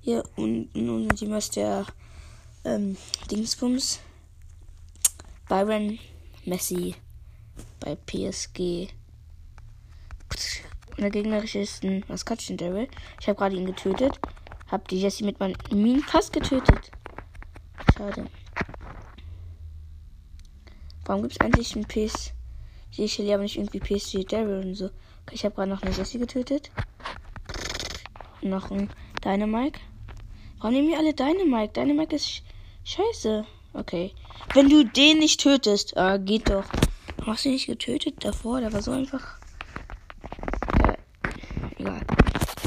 Hier 0.00 0.24
unten 0.34 0.90
und 0.90 1.20
jemand 1.20 1.44
ist 1.44 1.54
der 1.54 1.86
ähm, 2.64 2.96
Dingsbums. 3.30 4.00
Byron 5.48 6.00
Messi 6.44 6.96
bei 7.78 7.94
PSG. 7.94 8.88
Und 10.90 10.98
der 10.98 11.10
gegnerische 11.10 11.60
ist 11.60 11.84
ein 11.84 12.04
Maskottchen 12.08 12.56
Daryl. 12.56 12.88
Ich 13.20 13.28
habe 13.28 13.38
gerade 13.38 13.54
ihn 13.54 13.66
getötet. 13.66 14.18
Hab 14.68 14.88
die 14.88 15.02
Jessie 15.02 15.22
mit 15.22 15.38
meinen 15.38 15.56
Minen 15.70 16.02
fast 16.02 16.32
getötet. 16.32 16.90
Schade. 17.96 18.26
Warum 21.04 21.22
gibt 21.22 21.34
es 21.34 21.40
eigentlich 21.40 21.74
ein 21.74 21.84
PS? 21.84 22.32
Ich 22.96 23.18
will 23.18 23.32
aber 23.32 23.42
nicht 23.42 23.56
irgendwie 23.56 23.80
PSG 23.80 24.24
Daryl 24.24 24.64
und 24.64 24.74
so. 24.74 24.86
Okay, 24.86 25.34
ich 25.34 25.44
habe 25.44 25.54
gerade 25.54 25.70
noch 25.70 25.82
eine 25.82 25.94
Jessie 25.94 26.18
getötet. 26.18 26.70
Noch 28.42 28.70
ein 28.70 28.90
Dynamite. 29.24 29.80
Warum 30.58 30.74
nehmen 30.74 30.88
wir 30.88 30.98
alle 30.98 31.14
Dynamite? 31.14 31.72
Dynamite 31.72 32.16
ist 32.16 32.28
sch 32.28 32.42
scheiße. 32.84 33.46
Okay. 33.72 34.12
Wenn 34.54 34.68
du 34.68 34.84
den 34.84 35.18
nicht 35.18 35.40
tötest, 35.40 35.96
ah, 35.96 36.18
geht 36.18 36.50
doch. 36.50 36.64
Warum 37.16 37.32
hast 37.32 37.44
du 37.44 37.48
ihn 37.48 37.54
nicht 37.54 37.66
getötet 37.66 38.24
davor? 38.24 38.60
Der 38.60 38.72
war 38.72 38.82
so 38.82 38.90
einfach. 38.90 39.38
Äh, 40.84 40.96
egal. 41.78 42.00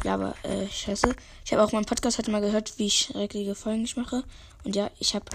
Ja, 0.03 0.15
aber 0.15 0.35
äh, 0.43 0.67
scheiße. 0.67 1.15
Ich 1.45 1.53
habe 1.53 1.63
auch 1.63 1.71
meinen 1.71 1.85
Podcast 1.85 2.17
heute 2.17 2.31
mal 2.31 2.41
gehört, 2.41 2.77
wie 2.79 2.87
ich 2.87 3.11
schreckliche 3.11 3.55
Folgen 3.55 3.83
ich 3.83 3.95
mache. 3.97 4.23
Und 4.63 4.75
ja, 4.75 4.89
ich 4.99 5.13
habe 5.13 5.25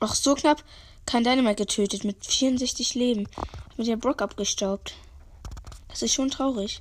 auch 0.00 0.14
so 0.14 0.34
knapp 0.34 0.62
kein 1.08 1.24
Dynamite 1.24 1.64
getötet 1.64 2.04
mit 2.04 2.26
64 2.26 2.94
Leben. 2.94 3.26
Mit 3.78 3.86
der 3.86 3.96
Brock 3.96 4.20
abgestaubt. 4.20 4.94
Das 5.88 6.02
ist 6.02 6.12
schon 6.12 6.28
traurig. 6.28 6.80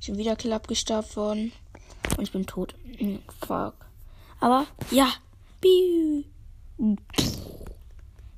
Ich 0.00 0.06
bin 0.06 0.18
wieder 0.18 0.36
Kill 0.36 0.52
abgestaubt 0.52 1.16
worden. 1.16 1.50
Und 2.16 2.22
ich 2.22 2.30
bin 2.30 2.46
tot. 2.46 2.76
Hm, 2.96 3.20
fuck. 3.40 3.74
Aber 4.38 4.68
ja. 4.92 5.12
Biu. 5.60 6.22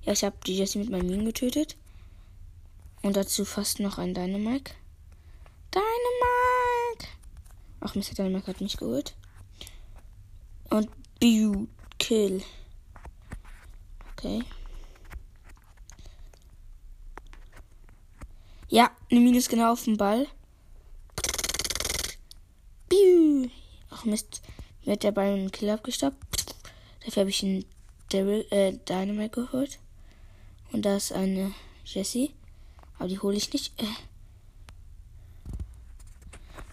Ja, 0.03 0.13
ich 0.15 0.25
habe 0.25 0.37
die 0.47 0.57
Jessie 0.57 0.79
mit 0.79 0.89
meinen 0.89 1.09
Minen 1.09 1.27
getötet. 1.27 1.77
Und 3.03 3.17
dazu 3.17 3.45
fast 3.45 3.81
noch 3.81 3.99
ein 3.99 4.15
Dynamite. 4.15 4.73
Dynamite! 5.75 7.07
Ach, 7.81 7.95
Mr. 7.95 8.15
Dynamite 8.17 8.47
hat 8.47 8.63
mich 8.63 8.79
geholt. 8.79 9.15
Und 10.71 10.89
Biu. 11.19 11.67
Kill. 11.99 12.43
Okay. 14.13 14.43
Ja, 18.73 18.89
eine 19.11 19.19
Minus 19.19 19.49
genau 19.49 19.73
auf 19.73 19.83
dem 19.83 19.97
Ball. 19.97 20.29
Ach 23.91 24.05
Mist, 24.05 24.43
mir 24.85 24.93
hat 24.93 25.03
der 25.03 25.11
Ball 25.11 25.35
einen 25.35 25.51
Killer 25.51 25.75
abgestoppt. 25.75 26.55
Dafür 27.05 27.23
habe 27.23 27.31
ich 27.31 27.43
einen 27.43 27.65
Daryl, 28.11 28.47
äh, 28.51 28.75
Dynamite 28.89 29.43
geholt. 29.43 29.81
Und 30.71 30.83
da 30.83 30.97
ist 30.97 31.13
eine 31.13 31.53
Jessie. 31.85 32.33
Aber 32.97 33.09
die 33.09 33.19
hole 33.19 33.37
ich 33.37 33.53
nicht. 33.53 33.73
Äh, 33.83 33.87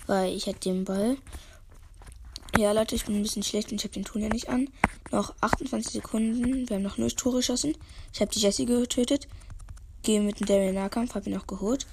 weil 0.06 0.36
ich 0.36 0.46
hatte 0.46 0.60
den 0.60 0.86
Ball. 0.86 1.18
Ja, 2.60 2.74
Leute, 2.74 2.94
ich 2.94 3.06
bin 3.06 3.16
ein 3.16 3.24
bisschen 3.24 3.42
schlecht 3.42 3.72
und 3.72 3.78
ich 3.78 3.84
habe 3.84 3.94
den 3.96 4.06
Ton 4.06 4.22
ja 4.22 4.30
nicht 4.30 4.50
an. 4.50 4.70
Noch 5.12 5.34
28 5.42 5.94
Sekunden. 5.94 6.70
Wir 6.70 6.76
haben 6.76 6.84
noch 6.84 7.00
0 7.00 7.12
Tore 7.14 7.38
geschossen. 7.38 7.76
Ich 8.14 8.22
habe 8.22 8.32
die 8.32 8.40
Jessie 8.40 8.68
getötet. 8.68 9.28
Gehe 10.08 10.22
mit 10.22 10.40
dem 10.40 10.48
Daryl 10.48 10.72
Nahkampf, 10.72 11.16
habe 11.16 11.30
ihn 11.30 11.36
auch 11.36 11.48
geholt. 11.48 11.86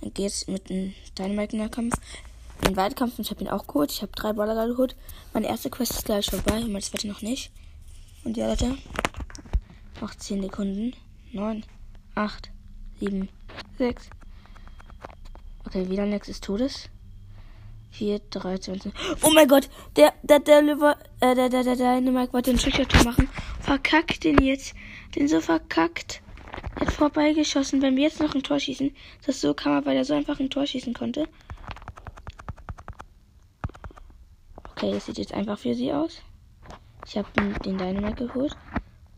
Dann 0.00 0.14
geht's 0.14 0.46
mit 0.46 0.70
dem 0.70 0.94
Dynamite 1.18 1.56
Nahkampf. 1.56 1.96
Den 2.64 2.76
Weitkampf 2.76 3.18
und 3.18 3.24
ich 3.24 3.30
habe 3.32 3.42
ihn 3.42 3.50
auch 3.50 3.66
geholt. 3.66 3.90
Ich 3.90 4.02
habe 4.02 4.12
drei 4.14 4.32
Baller 4.32 4.68
geholt. 4.68 4.94
Meine 5.32 5.48
erste 5.48 5.68
Quest 5.68 5.90
ist 5.90 6.04
gleich 6.04 6.30
vorbei 6.30 6.58
und 6.58 6.70
meine 6.70 6.82
zweite 6.84 7.08
noch 7.08 7.22
nicht. 7.22 7.50
Und 8.22 8.36
ja, 8.36 8.46
Leute. 8.46 8.78
Noch 10.00 10.14
10 10.14 10.42
Sekunden. 10.42 10.94
9, 11.32 11.64
8, 12.14 12.50
7, 13.00 13.28
6. 13.78 14.10
Okay, 15.66 15.90
wieder 15.90 16.06
nächstes 16.06 16.40
Todes. 16.40 16.88
4, 17.90 18.20
3, 18.30 18.58
2, 18.58 18.72
1. 18.74 18.88
Oh 19.22 19.30
mein 19.34 19.48
Gott! 19.48 19.68
Der, 19.96 20.14
der, 20.22 20.38
der 20.38 20.62
Liver, 20.62 20.96
äh, 21.18 21.34
der, 21.34 21.48
der, 21.48 21.64
der, 21.64 21.74
der 21.74 22.00
Mike 22.00 22.32
wollte 22.32 22.52
den 22.52 22.60
Schüchtertor 22.60 23.02
machen. 23.02 23.28
Verkackt 23.58 24.22
den 24.22 24.38
jetzt. 24.38 24.72
Den 25.16 25.26
so 25.26 25.40
verkackt. 25.40 26.22
Hat 26.86 26.94
vorbeigeschossen. 26.94 27.82
Wenn 27.82 27.96
wir 27.96 28.04
jetzt 28.04 28.20
noch 28.20 28.34
ein 28.34 28.42
Tor 28.42 28.60
schießen, 28.60 28.94
das 29.26 29.40
so 29.40 29.54
man, 29.54 29.84
weil 29.84 29.96
er 29.96 30.04
so 30.04 30.14
einfach 30.14 30.38
ein 30.38 30.50
Tor 30.50 30.66
schießen 30.66 30.94
konnte. 30.94 31.28
Okay, 34.70 34.92
das 34.92 35.06
sieht 35.06 35.18
jetzt 35.18 35.34
einfach 35.34 35.58
für 35.58 35.74
sie 35.74 35.92
aus. 35.92 36.22
Ich 37.06 37.16
habe 37.16 37.28
den 37.36 37.54
Dynamite 37.54 38.26
geholt. 38.26 38.56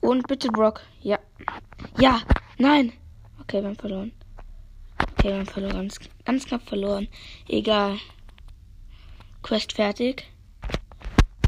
Und 0.00 0.26
bitte 0.28 0.48
Brock. 0.48 0.80
Ja. 1.02 1.18
Ja. 1.98 2.22
Nein. 2.56 2.92
Okay, 3.40 3.60
wir 3.60 3.68
haben 3.68 3.76
verloren. 3.76 4.12
Okay, 5.12 5.28
wir 5.28 5.36
haben 5.38 5.46
verloren. 5.46 5.90
Ganz, 6.24 6.46
knapp 6.46 6.62
verloren. 6.66 7.08
Egal. 7.48 7.98
Quest 9.42 9.72
fertig. 9.72 10.24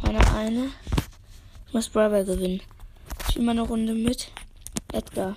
Meine 0.02 0.20
eine. 0.34 0.70
Ich 1.66 1.72
muss 1.72 1.88
Brawler 1.88 2.24
gewinnen. 2.24 2.60
Ich 3.28 3.36
will 3.36 3.44
mal 3.44 3.52
eine 3.52 3.62
Runde 3.62 3.94
mit 3.94 4.30
Edgar. 4.92 5.36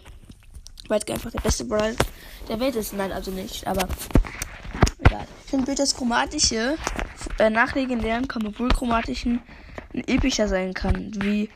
Weil 0.88 0.98
Edgar 0.98 1.16
einfach 1.16 1.32
der 1.32 1.42
beste 1.42 1.66
Brawler 1.66 1.94
der 2.48 2.60
Welt 2.60 2.76
ist. 2.76 2.94
Nein, 2.94 3.12
also 3.12 3.32
nicht. 3.32 3.66
Aber 3.68 3.88
egal. 5.00 5.28
Ich 5.44 5.50
finde, 5.50 5.76
das 5.76 5.96
chromatische 5.96 6.78
äh, 7.40 7.50
nach 7.50 7.76
legendären 7.76 8.28
chromatischen 8.28 9.42
ein 9.94 10.08
epischer 10.08 10.48
sein 10.48 10.74
kann. 10.74 11.12
Wie, 11.22 11.50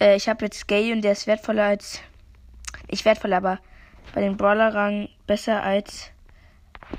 äh, 0.00 0.16
ich 0.16 0.28
habe 0.28 0.44
jetzt 0.44 0.68
Gay 0.68 0.92
und 0.92 1.02
der 1.02 1.12
ist 1.12 1.26
wertvoller 1.26 1.64
als. 1.64 2.00
Nicht 2.90 3.04
wertvoller, 3.04 3.38
aber 3.38 3.58
bei 4.14 4.22
den 4.22 4.36
Brawler-Rang 4.36 5.08
besser 5.26 5.62
als 5.62 6.10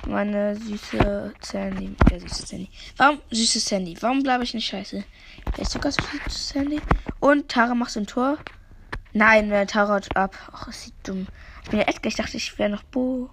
meine 0.08 0.56
süße 0.56 1.34
Sandy. 1.42 1.96
Ja, 2.12 2.20
süße 2.20 2.46
Sandy. 2.46 2.70
Warum 2.98 3.20
süße 3.32 3.60
Sandy? 3.60 3.98
Warum 4.02 4.22
bleibe 4.22 4.44
ich 4.44 4.54
nicht 4.54 4.68
scheiße? 4.68 5.04
Wer 5.56 5.62
ist 5.62 5.72
sogar 5.72 5.92
süße 5.92 6.30
Sandy? 6.30 6.82
Und 7.20 7.50
Tara 7.50 7.74
macht 7.74 7.92
so 7.92 8.00
ein 8.00 8.08
Tor. 8.08 8.38
Nein, 9.14 9.50
wer 9.50 9.66
Tara 9.66 9.96
haut 9.96 10.16
ab. 10.16 10.36
Ach, 10.52 10.68
das 10.68 10.84
sieht 10.84 10.94
dumm. 11.04 11.28
Ich 11.70 11.72
bin 11.72 11.82
ja 11.82 11.88
Edgar. 11.88 12.08
Ich 12.08 12.16
dachte, 12.16 12.36
ich 12.36 12.58
wäre 12.58 12.72
noch 12.72 12.82
Bo. 12.82 13.30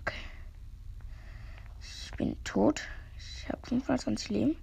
Okay. 0.00 0.18
Ich 1.80 2.10
bin 2.18 2.36
tot. 2.44 2.82
Ich 3.16 3.48
habe 3.48 3.66
25 3.66 4.28
Leben. 4.28 4.56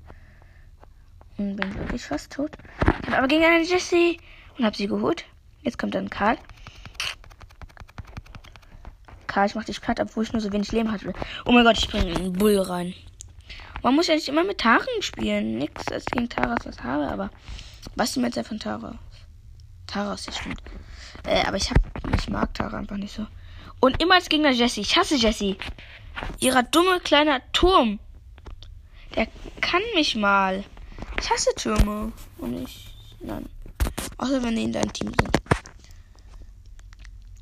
Und 1.39 1.55
bin 1.55 1.73
wirklich 1.73 2.03
fast 2.03 2.31
tot. 2.31 2.51
Ich 3.01 3.07
habe 3.07 3.17
aber 3.17 3.27
gegen 3.27 3.43
eine 3.43 3.63
Jessie. 3.63 4.19
Und 4.55 4.65
habe 4.65 4.77
sie 4.77 4.85
geholt. 4.85 5.25
Jetzt 5.63 5.79
kommt 5.79 5.95
dann 5.95 6.11
Karl. 6.11 6.37
Karl, 9.25 9.47
ich 9.47 9.55
mach 9.55 9.65
dich 9.65 9.81
platt, 9.81 9.99
obwohl 9.99 10.25
ich 10.25 10.31
nur 10.31 10.43
so 10.43 10.53
wenig 10.53 10.71
Leben 10.71 10.91
hatte. 10.91 11.11
Oh 11.43 11.51
mein 11.51 11.63
Gott, 11.63 11.79
ich 11.79 11.89
bringe 11.89 12.15
einen 12.15 12.33
Bull 12.33 12.59
rein. 12.59 12.93
Man 13.81 13.95
muss 13.95 14.05
ja 14.05 14.13
nicht 14.13 14.29
immer 14.29 14.43
mit 14.43 14.59
Taren 14.59 15.01
spielen. 15.01 15.57
Nix 15.57 15.91
als 15.91 16.05
gegen 16.05 16.29
Taras 16.29 16.67
was 16.67 16.83
habe, 16.83 17.07
aber 17.07 17.31
was 17.95 18.13
du 18.13 18.19
mit 18.19 18.35
der 18.35 18.45
von 18.45 18.59
Tara? 18.59 18.99
Taras, 19.95 20.25
das 20.25 20.37
stimmt. 20.37 20.61
Äh, 21.25 21.45
aber 21.45 21.55
ich 21.55 21.71
hab, 21.71 21.77
ich 22.19 22.27
mag 22.27 22.53
Tara 22.53 22.77
einfach 22.77 22.97
nicht 22.97 23.15
so. 23.15 23.25
Und 23.79 24.01
immer 24.01 24.15
als 24.15 24.27
Gegner 24.27 24.51
Jessie. 24.51 24.81
Ich 24.81 24.97
hasse 24.97 25.15
Jessie. 25.15 25.57
Ihrer 26.41 26.63
dumme 26.63 26.99
kleiner 26.99 27.39
Turm. 27.53 27.99
Der 29.15 29.27
kann 29.61 29.81
mich 29.93 30.17
mal. 30.17 30.65
Ich 31.21 31.29
hasse 31.29 31.55
Türme. 31.55 32.11
Und 32.39 32.63
ich. 32.63 32.93
Nein. 33.21 33.47
Außer 34.17 34.43
wenn 34.43 34.57
die 34.57 34.63
in 34.63 34.73
deinem 34.73 34.91
Team 34.91 35.13
sind. 35.17 35.37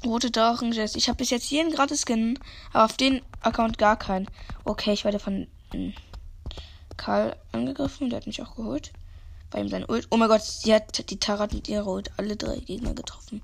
Rote 0.05 0.29
Drachen, 0.29 0.73
Jess. 0.73 0.95
Ich 0.95 1.07
habe 1.07 1.17
bis 1.17 1.31
jetzt 1.31 1.49
jeden 1.49 1.73
gratis 1.73 2.03
Skin, 2.05 2.37
aber 2.71 2.85
auf 2.85 2.97
den 2.97 3.23
Account 3.41 3.79
gar 3.79 3.97
keinen. 3.97 4.27
Okay, 4.63 4.93
ich 4.93 5.05
werde 5.05 5.17
von 5.17 5.47
hm, 5.71 5.93
Karl 6.97 7.35
angegriffen. 7.51 8.11
Der 8.11 8.17
hat 8.17 8.27
mich 8.27 8.43
auch 8.43 8.55
geholt. 8.55 8.91
Bei 9.53 9.61
ihm 9.61 9.69
sein 9.69 9.85
Ult. 9.87 10.07
Oh 10.09 10.17
mein 10.17 10.29
Gott, 10.29 10.41
sie 10.41 10.73
hat 10.73 11.11
die 11.11 11.19
Tarat 11.19 11.53
mit 11.53 11.67
ihrer 11.67 11.85
Ult 11.85 12.11
alle 12.17 12.35
drei 12.35 12.57
Gegner 12.57 12.95
getroffen. 12.95 13.43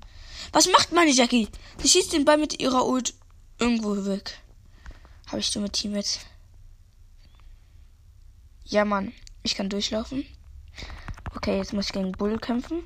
Was 0.50 0.68
macht 0.68 0.90
meine 0.90 1.12
Jackie? 1.12 1.48
Sie 1.78 1.88
schießt 1.88 2.12
den 2.12 2.24
Ball 2.24 2.36
mit 2.36 2.60
ihrer 2.60 2.84
Ult 2.84 3.14
irgendwo 3.60 4.04
weg. 4.04 4.40
Habe 5.28 5.38
ich 5.38 5.52
dumme 5.52 5.70
Teammates? 5.70 6.18
Ja, 8.64 8.84
Mann. 8.84 9.12
Ich 9.44 9.54
kann 9.54 9.68
durchlaufen. 9.68 10.26
Okay, 11.36 11.58
jetzt 11.58 11.72
muss 11.72 11.86
ich 11.86 11.92
gegen 11.92 12.10
Bull 12.10 12.38
kämpfen. 12.38 12.82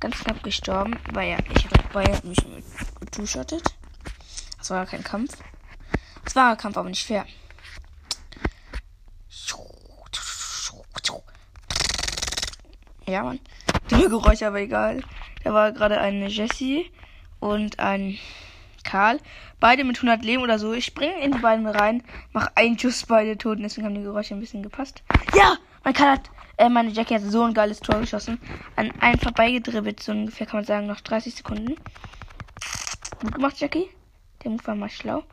Ganz 0.00 0.18
knapp 0.20 0.42
gestorben, 0.42 0.98
weil 1.12 1.32
ja, 1.32 1.38
ich 1.54 1.66
habe 1.66 1.92
Bayern 1.92 2.20
mich 2.26 2.38
two-shottet. 3.10 3.74
Das 4.56 4.70
war 4.70 4.86
kein 4.86 5.04
Kampf. 5.04 5.36
Es 6.24 6.34
war 6.34 6.52
ein 6.52 6.56
Kampf, 6.56 6.78
aber 6.78 6.88
nicht 6.88 7.06
fair. 7.06 7.26
Ja, 13.06 13.22
Mann. 13.22 13.40
Dumme 13.88 14.08
Geräusche, 14.08 14.46
aber 14.46 14.60
egal. 14.60 15.02
Da 15.42 15.52
war 15.52 15.72
gerade 15.72 16.00
eine 16.00 16.28
Jessie 16.28 16.90
und 17.38 17.78
ein 17.78 18.18
Karl. 18.82 19.18
Beide 19.60 19.84
mit 19.84 19.96
100 19.96 20.24
Leben 20.24 20.42
oder 20.42 20.58
so. 20.58 20.72
Ich 20.72 20.86
springe 20.86 21.20
in 21.20 21.32
die 21.32 21.38
beiden 21.38 21.66
rein, 21.66 22.02
mach 22.32 22.48
einen 22.54 22.78
Schuss, 22.78 23.04
beide 23.04 23.36
tot. 23.36 23.58
Deswegen 23.60 23.86
haben 23.86 23.94
die 23.94 24.02
Geräusche 24.02 24.34
ein 24.34 24.40
bisschen 24.40 24.62
gepasst. 24.62 25.02
Ja! 25.34 25.56
Mein 25.84 25.92
Karl 25.92 26.12
hat, 26.12 26.30
äh, 26.56 26.70
meine 26.70 26.90
Jackie 26.90 27.14
hat 27.14 27.22
so 27.22 27.42
ein 27.42 27.52
geiles 27.52 27.80
Tor 27.80 28.00
geschossen. 28.00 28.40
An 28.76 28.90
einen 29.00 29.20
vorbeigedribbelt, 29.20 30.02
so 30.02 30.12
ungefähr 30.12 30.46
kann 30.46 30.58
man 30.58 30.64
sagen, 30.64 30.86
noch 30.86 31.00
30 31.00 31.34
Sekunden. 31.34 31.76
Gut 33.20 33.34
gemacht, 33.34 33.60
Jackie. 33.60 33.90
Der 34.42 34.50
Move 34.50 34.66
war 34.66 34.74
mal 34.74 34.88
schlau. 34.88 35.24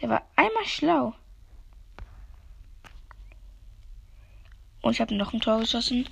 Der 0.00 0.08
war 0.08 0.22
einmal 0.34 0.64
schlau. 0.64 1.14
Und 4.82 4.92
ich 4.92 5.00
habe 5.00 5.14
noch 5.14 5.32
ein 5.32 5.40
Tor 5.40 5.60
geschossen. 5.60 6.08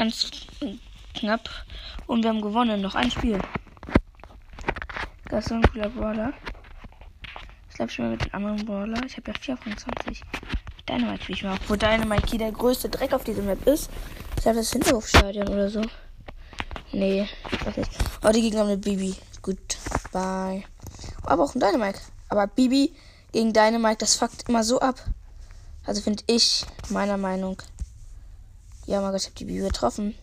Ganz 0.00 0.30
knapp. 1.12 1.50
Und 2.06 2.22
wir 2.22 2.30
haben 2.30 2.40
gewonnen. 2.40 2.80
Noch 2.80 2.94
ein 2.94 3.10
Spiel. 3.10 3.38
Das 5.26 5.44
ist 5.44 5.50
so 5.50 5.56
ein 5.56 5.62
cooler 5.62 5.90
Brawler. 5.90 6.32
Ich 7.68 7.74
glaube 7.74 7.92
schon 7.92 8.06
mal 8.06 8.12
mit 8.12 8.24
dem 8.24 8.34
anderen 8.34 8.64
Brawler. 8.64 9.04
Ich 9.04 9.18
habe 9.18 9.30
ja 9.30 9.38
4 9.38 9.56
von 9.58 9.76
20. 9.76 10.22
Dynamite 10.88 11.22
spiele 11.24 11.36
ich 11.36 11.44
mal. 11.44 11.58
Obwohl 11.60 11.76
Dynamite 11.76 12.38
der 12.38 12.50
größte 12.50 12.88
Dreck 12.88 13.12
auf 13.12 13.24
diesem 13.24 13.44
Map 13.44 13.66
ist. 13.66 13.90
Ich 14.36 14.42
glaube, 14.42 14.56
das 14.56 14.72
Hinterhofstadion 14.72 15.48
oder 15.48 15.68
so. 15.68 15.82
Nee, 16.92 17.28
ich 17.52 17.66
weiß 17.66 17.76
nicht. 17.76 17.90
Oh, 18.24 18.30
die 18.30 18.40
Gegner 18.40 18.62
eine 18.62 18.78
Bibi. 18.78 19.14
Gut, 19.42 19.58
bye. 20.12 20.64
Aber 21.24 21.44
auch 21.44 21.54
ein 21.54 21.60
Dynamite. 21.60 22.00
Aber 22.30 22.46
Bibi 22.46 22.94
gegen 23.32 23.52
Dynamite, 23.52 23.98
das 23.98 24.16
fuckt 24.16 24.48
immer 24.48 24.64
so 24.64 24.80
ab. 24.80 24.94
Also 25.84 26.00
finde 26.00 26.24
ich, 26.26 26.64
meiner 26.88 27.18
Meinung. 27.18 27.60
Ja, 28.90 29.00
mein 29.00 29.12
Gott, 29.12 29.20
ich 29.20 29.26
habe 29.28 29.36
die 29.36 29.44
Bibi 29.44 29.60
getroffen. 29.60 30.16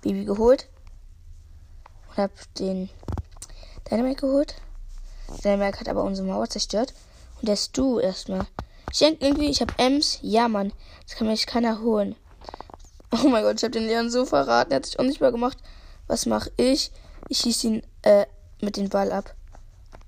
Bibi 0.00 0.24
geholt. 0.24 0.68
Und 2.08 2.16
hab 2.16 2.30
den 2.54 2.88
Dynamite 3.90 4.22
geholt. 4.22 4.54
Dynamite 5.44 5.80
hat 5.80 5.88
aber 5.90 6.02
unsere 6.02 6.26
Mauer 6.26 6.48
zerstört. 6.48 6.94
Und 7.42 7.48
der 7.48 7.56
Stu 7.56 7.98
erstmal. 7.98 8.46
Ich 8.90 9.00
denke 9.00 9.22
irgendwie, 9.22 9.50
ich 9.50 9.60
habe 9.60 9.74
Ems. 9.76 10.18
Ja, 10.22 10.48
Mann. 10.48 10.72
Das 11.02 11.16
kann 11.16 11.26
mich 11.26 11.46
keiner 11.46 11.82
holen. 11.82 12.16
Oh 13.12 13.28
mein 13.28 13.42
Gott, 13.42 13.56
ich 13.58 13.64
habe 13.64 13.72
den 13.72 13.86
Leon 13.86 14.10
so 14.10 14.24
verraten. 14.24 14.72
Er 14.72 14.76
hat 14.76 14.86
sich 14.86 14.98
unsichtbar 14.98 15.30
gemacht. 15.30 15.58
Was 16.06 16.24
mache 16.24 16.50
ich? 16.56 16.90
Ich 17.28 17.36
schieße 17.36 17.66
ihn 17.66 17.82
äh, 18.00 18.24
mit 18.62 18.78
dem 18.78 18.88
Ball 18.88 19.12
ab. 19.12 19.34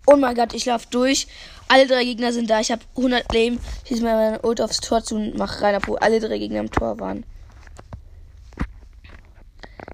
Oh 0.06 0.16
mein 0.16 0.34
Gott, 0.34 0.54
ich 0.54 0.64
laufe 0.64 0.86
durch. 0.90 1.26
Alle 1.72 1.86
drei 1.86 2.02
Gegner 2.02 2.32
sind 2.32 2.50
da. 2.50 2.58
Ich 2.58 2.72
habe 2.72 2.82
100 2.96 3.32
Leben. 3.32 3.60
Schieße 3.86 4.02
mir 4.02 4.14
meine 4.14 4.42
Ult 4.42 4.60
aufs 4.60 4.78
Tor 4.78 5.04
zu 5.04 5.14
und 5.14 5.38
mache 5.38 5.62
rein, 5.62 5.76
obwohl 5.76 5.98
alle 5.98 6.18
drei 6.18 6.36
Gegner 6.36 6.58
im 6.58 6.70
Tor 6.72 6.98
waren. 6.98 7.24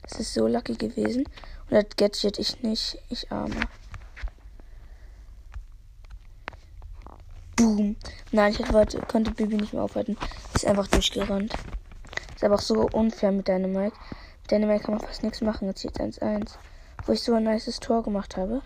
Das 0.05 0.19
ist 0.19 0.33
so 0.33 0.47
lucky 0.47 0.75
gewesen. 0.75 1.25
Und 1.69 1.73
das 1.73 1.85
Gadget 1.99 2.39
ich 2.39 2.63
nicht. 2.63 2.99
Ich 3.11 3.31
arme. 3.31 3.61
Boom. 7.57 7.97
Nein, 8.33 8.57
ich 8.59 8.73
wollte, 8.73 8.99
konnte 9.01 9.33
Bibi 9.33 9.57
nicht 9.57 9.75
mehr 9.75 9.83
aufhalten. 9.83 10.17
Ist 10.55 10.65
einfach 10.65 10.87
durchgerannt. 10.87 11.53
Ist 12.35 12.43
aber 12.43 12.55
auch 12.55 12.61
so 12.61 12.89
unfair 12.91 13.33
mit 13.33 13.49
Dynamite. 13.49 13.95
Mit 14.41 14.51
Dynamite 14.51 14.83
kann 14.83 14.95
man 14.95 15.05
fast 15.05 15.23
nichts 15.23 15.43
machen. 15.43 15.69
Jetzt 15.69 15.81
steht 15.81 16.01
1-1. 16.01 16.53
Wo 17.05 17.13
ich 17.13 17.23
so 17.23 17.35
ein 17.35 17.45
nices 17.45 17.81
Tor 17.81 18.03
gemacht 18.03 18.39
habe. 18.39 18.63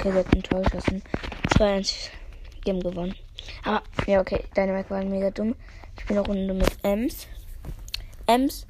Okay, 0.00 0.14
wir 0.14 0.20
hat 0.20 0.34
ein 0.34 0.42
Tor 0.42 0.62
geschossen. 0.62 1.02
2-1. 1.58 2.08
Game 2.64 2.80
gewonnen. 2.80 3.14
Aber, 3.64 3.82
ja, 4.06 4.22
okay. 4.22 4.44
Dynamite 4.56 4.88
war 4.88 5.04
mega 5.04 5.30
dumm. 5.30 5.54
Ich 5.98 6.06
bin 6.06 6.16
eine 6.16 6.26
Runde 6.26 6.54
mit 6.54 6.70
Ems. 6.82 7.26
Ems 8.26 8.66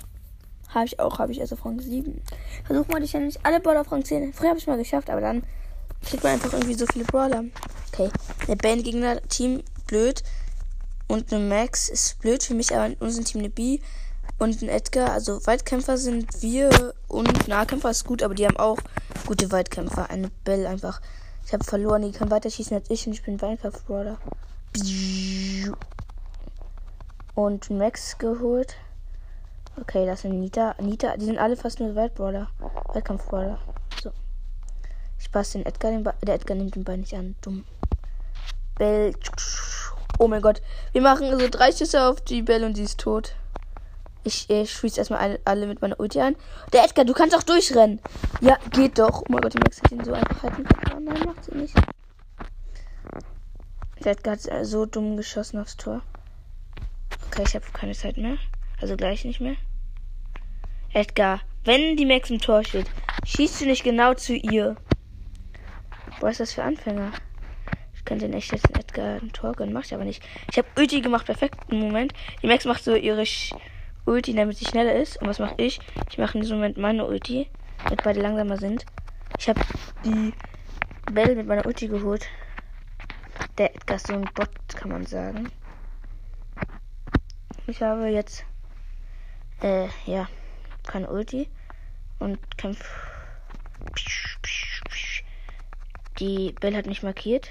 habe 0.70 0.86
ich 0.86 0.98
auch, 0.98 1.20
habe 1.20 1.30
ich 1.30 1.40
auf 1.40 1.64
Rang 1.64 1.78
7. 1.78 2.20
Versuch 2.64 2.88
mal 2.88 3.00
dich 3.00 3.12
ja 3.12 3.20
nicht 3.20 3.38
alle 3.46 3.60
Brawler 3.60 3.82
auf 3.82 3.92
Rang 3.92 4.04
10. 4.04 4.32
Früher 4.32 4.48
habe 4.48 4.58
ich 4.58 4.66
mal 4.66 4.76
geschafft, 4.76 5.08
aber 5.08 5.20
dann 5.20 5.44
kriegt 6.04 6.24
man 6.24 6.32
einfach 6.32 6.52
irgendwie 6.52 6.74
so 6.74 6.84
viele 6.86 7.04
Brawler. 7.04 7.44
Okay, 7.92 8.10
der 8.48 8.56
Band-Gegner-Team 8.56 9.62
blöd. 9.86 10.24
Und 11.06 11.32
eine 11.32 11.44
Max 11.44 11.88
ist 11.88 12.18
blöd 12.18 12.42
für 12.42 12.54
mich, 12.54 12.74
aber 12.74 12.86
in 12.86 12.94
unserem 12.94 13.24
Team 13.24 13.38
eine 13.38 13.50
B 13.50 13.78
und 14.40 14.62
ein 14.62 14.68
Edgar. 14.68 15.12
Also 15.12 15.46
Weitkämpfer 15.46 15.96
sind 15.96 16.42
wir 16.42 16.92
und 17.06 17.46
Nahkämpfer 17.46 17.90
ist 17.90 18.04
gut, 18.04 18.24
aber 18.24 18.34
die 18.34 18.46
haben 18.46 18.56
auch 18.56 18.78
gute 19.30 19.52
Weitkämpfer. 19.52 20.10
Eine 20.10 20.28
Bell 20.42 20.66
einfach. 20.66 21.00
Ich 21.46 21.52
habe 21.52 21.62
verloren, 21.62 22.02
die 22.02 22.10
kann 22.10 22.32
weiter 22.32 22.50
schießen 22.50 22.76
als 22.76 22.90
ich 22.90 23.06
und 23.06 23.12
ich 23.12 23.22
bin 23.22 23.40
Weinkampf-Brawler. 23.40 24.18
Und 27.36 27.70
Max 27.70 28.18
geholt. 28.18 28.74
Okay, 29.80 30.04
das 30.04 30.22
sind 30.22 30.40
Nita. 30.40 30.74
Nita, 30.80 31.16
die 31.16 31.26
sind 31.26 31.38
alle 31.38 31.56
fast 31.56 31.78
nur 31.78 31.94
Weltbrawler. 31.94 32.50
Wettkampfbrawler. 32.92 33.60
So. 34.02 34.10
Ich 35.20 35.30
passe 35.30 35.58
den 35.58 35.66
Edgar, 35.66 35.92
den 35.92 36.02
der 36.02 36.34
Edgar 36.34 36.56
nimmt 36.56 36.74
den 36.74 36.82
Ball 36.82 36.98
nicht 36.98 37.14
an. 37.14 37.36
Dumm. 37.40 37.64
Bell. 38.78 39.14
Oh 40.18 40.26
mein 40.26 40.42
Gott. 40.42 40.60
Wir 40.90 41.02
machen 41.02 41.38
so 41.38 41.48
drei 41.48 41.70
Schüsse 41.70 42.04
auf 42.04 42.20
die 42.20 42.42
Bell 42.42 42.64
und 42.64 42.74
sie 42.74 42.82
ist 42.82 42.98
tot. 42.98 43.36
Ich, 44.22 44.50
ich 44.50 44.70
schieße 44.70 44.98
erstmal 44.98 45.20
alle, 45.20 45.40
alle 45.44 45.66
mit 45.66 45.80
meiner 45.80 45.98
Ulti 45.98 46.20
an. 46.20 46.36
Der 46.72 46.84
Edgar, 46.84 47.04
du 47.04 47.14
kannst 47.14 47.34
doch 47.34 47.42
durchrennen. 47.42 48.00
Ja, 48.40 48.58
geht 48.70 48.98
doch. 48.98 49.22
Oh 49.22 49.26
mein 49.28 49.40
Gott, 49.40 49.54
die 49.54 49.58
Max 49.58 49.82
hat 49.82 49.92
ihn 49.92 50.04
so 50.04 50.12
einfach 50.12 50.42
halten. 50.42 50.64
Oh 50.94 51.00
nein, 51.00 51.22
macht 51.24 51.44
sie 51.44 51.54
nicht. 51.54 51.74
Der 54.04 54.12
Edgar 54.12 54.34
hat 54.34 54.66
so 54.66 54.86
dumm 54.86 55.16
geschossen 55.16 55.58
aufs 55.58 55.76
Tor. 55.76 56.02
Okay, 57.26 57.44
ich 57.46 57.54
habe 57.54 57.64
keine 57.72 57.92
Zeit 57.92 58.16
mehr. 58.16 58.36
Also 58.80 58.96
gleich 58.96 59.24
nicht 59.24 59.40
mehr. 59.40 59.56
Edgar, 60.92 61.40
wenn 61.64 61.96
die 61.96 62.06
Max 62.06 62.30
im 62.30 62.40
Tor 62.40 62.64
steht, 62.64 62.86
schießt 63.24 63.60
du 63.60 63.66
nicht 63.66 63.84
genau 63.84 64.14
zu 64.14 64.34
ihr. 64.34 64.76
Was 66.20 66.32
ist 66.32 66.40
das 66.40 66.52
für 66.54 66.64
Anfänger? 66.64 67.12
Ich 67.94 68.04
könnte 68.04 68.26
den 68.26 68.36
echt 68.36 68.52
jetzt 68.52 68.68
in 68.68 68.76
Edgar 68.76 69.20
ein 69.20 69.32
Tor 69.32 69.52
gönnen, 69.52 69.72
mach 69.72 69.84
ich 69.84 69.94
aber 69.94 70.04
nicht. 70.04 70.22
Ich 70.50 70.58
habe 70.58 70.68
Ulti 70.76 71.00
gemacht, 71.00 71.26
perfekten 71.26 71.78
Moment. 71.78 72.12
Die 72.42 72.46
Max 72.46 72.64
macht 72.64 72.82
so 72.82 72.94
ihre 72.94 73.24
Sch 73.24 73.52
Ulti, 74.04 74.34
damit 74.34 74.56
sie 74.56 74.64
schneller 74.64 74.94
ist. 74.94 75.20
Und 75.20 75.28
was 75.28 75.38
mache 75.38 75.54
ich? 75.58 75.80
Ich 76.10 76.18
mache 76.18 76.34
in 76.34 76.42
diesem 76.42 76.58
Moment 76.58 76.76
meine 76.76 77.06
Ulti, 77.06 77.48
damit 77.84 78.02
beide 78.02 78.20
langsamer 78.20 78.56
sind. 78.56 78.84
Ich 79.38 79.48
habe 79.48 79.60
die 80.04 80.32
Bell 81.12 81.36
mit 81.36 81.46
meiner 81.46 81.66
Ulti 81.66 81.88
geholt. 81.88 82.26
Der 83.58 83.74
Edgar 83.74 83.96
ist 83.96 84.06
so 84.06 84.14
ein 84.14 84.28
Bot, 84.34 84.50
kann 84.68 84.90
man 84.90 85.06
sagen. 85.06 85.50
Ich 87.66 87.82
habe 87.82 88.08
jetzt 88.08 88.44
äh, 89.62 89.88
ja, 90.06 90.28
keine 90.86 91.08
Ulti 91.10 91.48
und 92.18 92.38
kämpft. 92.56 92.84
Die 96.18 96.52
Bell 96.60 96.76
hat 96.76 96.86
mich 96.86 97.02
markiert. 97.02 97.50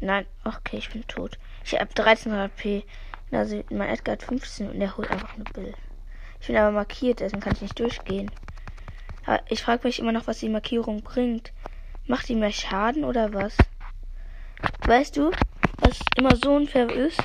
Nein, 0.00 0.26
okay, 0.44 0.76
ich 0.76 0.90
bin 0.90 1.06
tot. 1.06 1.38
Ich 1.64 1.72
habe 1.74 1.92
13 1.94 2.32
HP. 2.32 2.84
Also 3.30 3.62
mein 3.70 3.88
Edgar 3.88 4.12
hat 4.14 4.22
15 4.22 4.70
und 4.70 4.80
er 4.80 4.96
holt 4.96 5.10
einfach 5.10 5.34
eine 5.34 5.44
Bill. 5.44 5.74
Ich 6.40 6.46
bin 6.46 6.56
aber 6.56 6.70
markiert, 6.70 7.20
deswegen 7.20 7.40
kann 7.40 7.54
ich 7.54 7.62
nicht 7.62 7.78
durchgehen. 7.78 8.30
Aber 9.24 9.42
ich 9.48 9.62
frage 9.62 9.86
mich 9.86 9.98
immer 9.98 10.12
noch, 10.12 10.26
was 10.26 10.38
die 10.38 10.48
Markierung 10.48 11.02
bringt. 11.02 11.52
Macht 12.06 12.28
die 12.28 12.36
mehr 12.36 12.52
Schaden 12.52 13.04
oder 13.04 13.34
was? 13.34 13.56
Weißt 14.86 15.16
du, 15.16 15.32
was 15.80 16.00
immer 16.16 16.36
so 16.36 16.54
unfair 16.54 16.88
ist? 16.90 17.18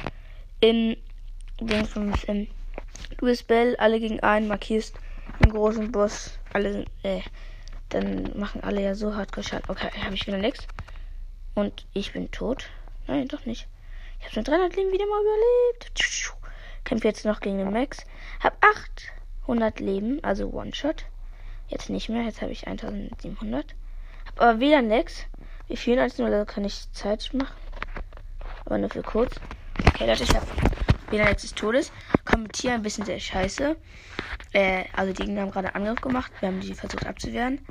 In 0.60 0.98
den 1.60 1.86
5 1.86 2.28
M. 2.28 2.48
Du 3.18 3.26
bist 3.28 3.48
Bell, 3.48 3.76
alle 3.78 4.00
gegen 4.00 4.20
einen, 4.22 4.48
markierst 4.48 4.96
einen 5.40 5.52
großen 5.52 5.92
Boss. 5.92 6.40
Alle, 6.54 6.88
äh, 7.04 7.22
dann 7.90 8.32
machen 8.38 8.64
alle 8.64 8.82
ja 8.82 8.96
so 8.96 9.16
hart 9.16 9.32
Schaden. 9.46 9.70
Okay, 9.70 9.90
habe 10.04 10.16
ich 10.16 10.26
wieder 10.26 10.40
nichts. 10.40 10.68
Und 11.54 11.86
ich 11.94 12.14
bin 12.14 12.32
tot. 12.32 12.70
Nein, 13.06 13.28
doch 13.28 13.46
nicht. 13.46 13.68
Ich 14.22 14.26
habe 14.28 14.36
schon 14.36 14.44
300 14.44 14.76
Leben 14.76 14.92
wieder 14.92 15.08
mal 15.08 15.20
überlebt. 15.22 16.34
Kämpfe 16.84 17.08
jetzt 17.08 17.26
noch 17.26 17.40
gegen 17.40 17.58
den 17.58 17.72
Max. 17.72 18.06
Hab 18.40 18.56
800 19.46 19.80
Leben, 19.80 20.24
also 20.24 20.52
One-Shot. 20.52 21.06
Jetzt 21.68 21.90
nicht 21.90 22.08
mehr, 22.08 22.24
jetzt 22.24 22.42
habe 22.42 22.52
ich 22.52 22.68
1700. 22.68 23.76
Hab 24.28 24.42
aber 24.42 24.60
wieder 24.60 24.82
Nex. 24.82 25.26
Wie 25.68 25.76
viel 25.76 26.00
als 26.00 26.18
nur, 26.18 26.28
also 26.28 26.46
kann 26.46 26.66
ich 26.66 26.92
Zeit 26.92 27.30
machen. 27.34 27.56
Aber 28.66 28.78
nur 28.78 28.90
für 28.90 29.02
kurz. 29.02 29.36
Okay, 29.88 30.06
Leute, 30.06 30.24
ich 30.24 30.36
habe 30.36 30.46
wieder 31.10 31.26
Nex 31.26 31.42
des 31.42 31.56
Todes. 31.56 31.92
Kommentiere 32.24 32.76
ein 32.76 32.84
bisschen 32.84 33.06
sehr 33.06 33.20
scheiße. 33.20 33.76
Äh, 34.54 34.86
also 34.96 35.14
die 35.14 35.24
Gegner 35.24 35.42
haben 35.42 35.52
gerade 35.52 35.74
Angriff 35.74 36.00
gemacht. 36.00 36.32
Wir 36.40 36.50
haben 36.50 36.60
die 36.60 36.76
versucht 36.76 37.08
abzuwehren. 37.08 37.66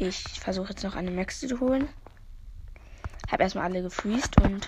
Ich 0.00 0.22
versuche 0.40 0.70
jetzt 0.70 0.82
noch 0.82 0.96
eine 0.96 1.10
Max 1.10 1.40
zu 1.40 1.60
holen. 1.60 1.88
Hab 3.30 3.40
erstmal 3.40 3.64
alle 3.64 3.82
gefreezed 3.82 4.40
und 4.40 4.66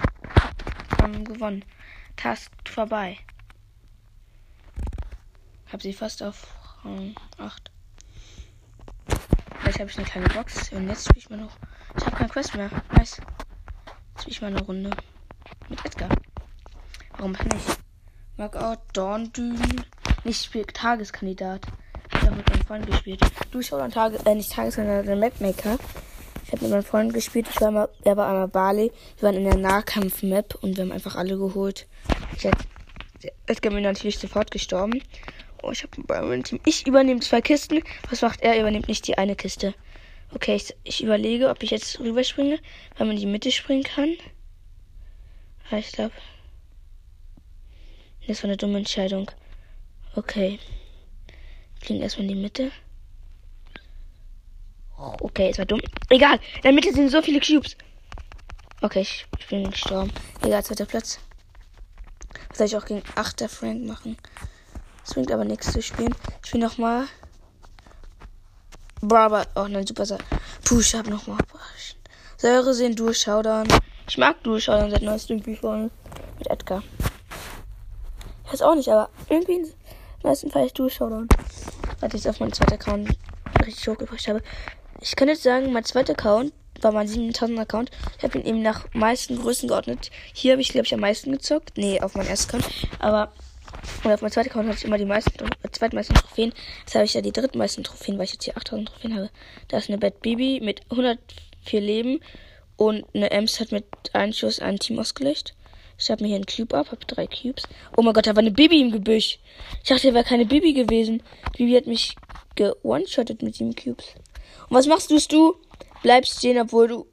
haben 1.05 1.25
gewonnen. 1.25 1.65
Task 2.17 2.51
vorbei. 2.69 3.19
Hab 5.71 5.83
sie 5.83 5.93
fast 5.93 6.23
auf 6.23 6.47
Rang 6.85 7.15
8. 7.39 7.71
Vielleicht 9.59 9.81
habe 9.81 9.91
ich 9.91 9.99
eine 9.99 10.07
kleine 10.07 10.29
Box. 10.29 10.73
Und 10.73 10.89
jetzt 10.89 11.05
spiele 11.05 11.19
ich 11.19 11.31
mal 11.31 11.39
noch. 11.39 11.57
Ich 11.97 12.07
habe 12.07 12.17
keine 12.17 12.31
Quest 12.31 12.55
mehr. 12.55 12.71
Nice. 12.97 13.21
Jetzt 14.15 14.23
spiele 14.23 14.33
ich 14.33 14.41
mal 14.41 14.47
eine 14.49 14.63
Runde 14.63 14.91
mit 15.69 15.85
Edgar. 15.85 16.09
Warum 17.17 17.33
nicht? 17.33 17.79
Markout, 18.37 18.81
Dorndünen. 18.93 19.85
Nicht 20.25 20.45
spielt 20.45 20.75
Tageskandidat. 20.75 21.67
Ich 22.13 22.21
habe 22.23 22.33
auch 22.33 22.37
mit 22.37 22.51
meinem 22.51 22.65
Freund 22.65 22.87
gespielt. 22.87 23.21
Du 23.51 23.63
schau 23.63 23.79
dann 23.79 23.91
Tage, 23.91 24.19
äh, 24.25 24.35
nicht 24.35 24.53
Tageskandidat, 24.53 25.07
der 25.07 25.17
Mapmaker. 25.17 25.79
Ich 26.55 26.61
habe 26.61 26.67
mit 26.67 26.73
meinem 26.73 26.85
Freund 26.85 27.13
gespielt. 27.13 27.49
Ich 27.51 27.61
war 27.61 27.73
mal, 27.73 27.89
er 28.05 28.17
war 28.17 28.29
einmal 28.29 28.47
Bali. 28.47 28.93
Wir 29.19 29.23
waren 29.27 29.35
in 29.35 29.43
der 29.43 29.57
Nahkampf-Map 29.57 30.55
und 30.63 30.77
wir 30.77 30.85
haben 30.85 30.93
einfach 30.93 31.17
alle 31.17 31.37
geholt. 31.37 31.89
Ich 32.37 32.45
hätte, 32.45 32.65
Edgar 33.47 33.73
mir 33.73 33.81
natürlich 33.81 34.21
sofort 34.21 34.53
gestorben. 34.53 35.03
Oh, 35.65 35.73
ich 35.73 35.83
habe 35.83 36.01
bei 36.05 36.23
meinem 36.23 36.45
Team. 36.45 36.61
Ich 36.65 36.87
übernehme 36.87 37.19
zwei 37.19 37.41
Kisten. 37.41 37.83
Was 38.09 38.23
macht 38.23 38.41
er? 38.41 38.55
Er 38.55 38.61
übernimmt 38.61 38.87
nicht 38.87 39.05
die 39.09 39.19
eine 39.19 39.35
Kiste. 39.35 39.75
Okay, 40.33 40.55
ich, 40.55 40.77
ich 40.85 41.03
überlege, 41.03 41.49
ob 41.49 41.61
ich 41.65 41.73
jetzt 41.73 41.99
rüberspringe, 41.99 42.61
weil 42.97 43.09
man 43.09 43.17
in 43.17 43.23
die 43.23 43.27
Mitte 43.27 43.51
springen 43.51 43.83
kann. 43.83 44.11
Ja, 45.73 45.79
ich 45.79 45.91
glaube. 45.91 46.15
Das 48.29 48.45
war 48.45 48.49
eine 48.49 48.57
dumme 48.57 48.79
Entscheidung. 48.79 49.29
Okay. 50.15 50.61
Fliegen 51.81 52.01
erstmal 52.01 52.29
in 52.29 52.37
die 52.37 52.41
Mitte. 52.41 52.71
Okay, 54.97 55.51
es 55.51 55.59
war 55.59 55.67
dumm. 55.67 55.81
Egal, 56.09 56.39
in 56.57 56.63
der 56.63 56.73
Mitte 56.73 56.93
sind 56.93 57.11
so 57.11 57.21
viele 57.21 57.41
Cubes. 57.41 57.77
Okay, 58.81 59.01
ich, 59.01 59.27
ich 59.39 59.47
bin 59.49 59.71
gestorben. 59.71 60.13
Egal, 60.43 60.65
zweiter 60.65 60.87
Platz. 60.87 61.19
Was 62.49 62.59
soll 62.59 62.67
ich 62.67 62.77
auch 62.77 62.85
gegen 62.85 63.03
8 63.15 63.51
Frank 63.51 63.85
machen? 63.85 64.17
Es 65.05 65.15
bringt 65.15 65.33
aber 65.33 65.45
nichts 65.45 65.73
zu 65.73 65.83
spielen. 65.83 66.15
Ich 66.45 66.53
will 66.53 66.61
nochmal. 66.61 67.07
Barber. 69.01 69.47
Oh 69.55 69.67
nein, 69.69 69.87
super 69.87 70.07
Sache. 70.07 70.23
Ich 70.79 70.95
hab 70.95 71.07
nochmal. 71.09 71.39
Säure 72.37 72.75
sehen, 72.75 72.95
Dual 72.95 73.15
Showdown. 73.15 73.67
Ich 74.09 74.19
mag 74.19 74.43
Dual 74.43 74.61
Showdown 74.61 74.91
seit 74.91 75.03
neuestem 75.03 75.41
Büchern 75.41 75.91
mit 76.39 76.51
Edgar. 76.51 76.83
Ich 78.45 78.53
weiß 78.53 78.63
auch 78.63 78.75
nicht, 78.75 78.89
aber 78.89 79.11
irgendwie 79.29 79.67
meistens 80.23 80.53
fahre 80.53 80.67
ich 80.67 80.73
Dual 80.73 80.91
Showdown. 80.91 81.29
Weil 82.01 82.15
ich 82.15 82.29
auf 82.29 82.41
meinen 82.41 82.53
zweiten 82.53 82.75
Account 82.75 83.11
richtig 83.65 83.89
hochgebracht 83.89 84.29
habe. 84.29 84.43
Ich 85.07 85.17
kann 85.17 85.29
jetzt 85.29 85.43
sagen, 85.43 85.71
mein 85.71 85.85
zweiter 85.85 86.15
Account 86.15 86.55
war 86.81 86.91
mein 86.91 87.07
7000 87.07 87.59
Account. 87.59 87.91
Ich 88.17 88.25
habe 88.25 88.39
ihn 88.39 88.47
eben 88.47 88.63
nach 88.63 88.87
meisten 88.95 89.39
Größen 89.39 89.69
geordnet. 89.69 90.11
Hier 90.33 90.53
habe 90.53 90.63
ich, 90.63 90.71
glaube 90.71 90.87
ich, 90.87 90.95
am 90.95 91.01
meisten 91.01 91.31
gezockt. 91.31 91.77
Nee, 91.77 92.01
auf 92.01 92.15
meinem 92.15 92.29
ersten 92.29 92.57
Account. 92.57 92.73
Aber 93.01 93.31
und 94.03 94.11
auf 94.11 94.23
meinem 94.23 94.33
zweiten 94.33 94.49
Account 94.49 94.69
hatte 94.69 94.79
ich 94.79 94.85
immer 94.87 94.97
die 94.97 95.05
meisten, 95.05 95.45
äh, 95.45 95.71
zweitmeisten 95.71 96.17
Trophäen. 96.17 96.55
Jetzt 96.81 96.95
habe 96.95 97.05
ich 97.05 97.13
ja 97.13 97.21
die 97.21 97.33
drittmeisten 97.33 97.85
Trophäen, 97.85 98.17
weil 98.17 98.25
ich 98.25 98.33
jetzt 98.33 98.45
hier 98.45 98.57
8000 98.57 98.89
Trophäen 98.89 99.15
habe. 99.15 99.31
Da 99.69 99.77
ist 99.77 99.91
eine 99.91 99.99
Bad 99.99 100.23
Bibi 100.23 100.61
mit 100.63 100.81
104 100.91 101.81
Leben 101.83 102.21
und 102.77 103.05
eine 103.15 103.31
Ems 103.31 103.61
hat 103.61 103.73
mit 103.73 103.85
einem 104.15 104.33
Schuss 104.33 104.59
ein 104.59 104.79
Team 104.79 104.99
ausgelöscht. 104.99 105.53
Ich 105.99 106.11
habe 106.11 106.23
mir 106.23 106.29
hier 106.29 106.37
einen 106.37 106.47
Cube 106.47 106.75
ab, 106.75 106.91
habe 106.93 107.05
drei 107.05 107.27
Cubes. 107.27 107.65
Oh 107.95 108.01
mein 108.01 108.15
Gott, 108.15 108.27
da 108.27 108.35
war 108.35 108.41
eine 108.41 108.53
Bibi 108.53 108.81
im 108.81 108.91
Gebüsch. 108.91 109.39
Ich 109.83 109.89
dachte, 109.91 110.09
da 110.09 110.15
wäre 110.15 110.25
keine 110.25 110.47
Bibi 110.47 110.73
gewesen. 110.73 111.23
Bibi 111.59 111.77
hat 111.77 111.87
mich 111.87 112.17
ge-one-shottet 112.55 113.43
mit 113.43 113.57
sieben 113.57 113.75
Cubes. 113.75 114.15
Und 114.69 114.77
was 114.77 114.87
machst 114.87 115.11
du? 115.11 115.19
Du 115.19 115.57
bleibst 116.03 116.39
stehen, 116.39 116.61
obwohl 116.61 116.89
du 116.89 117.07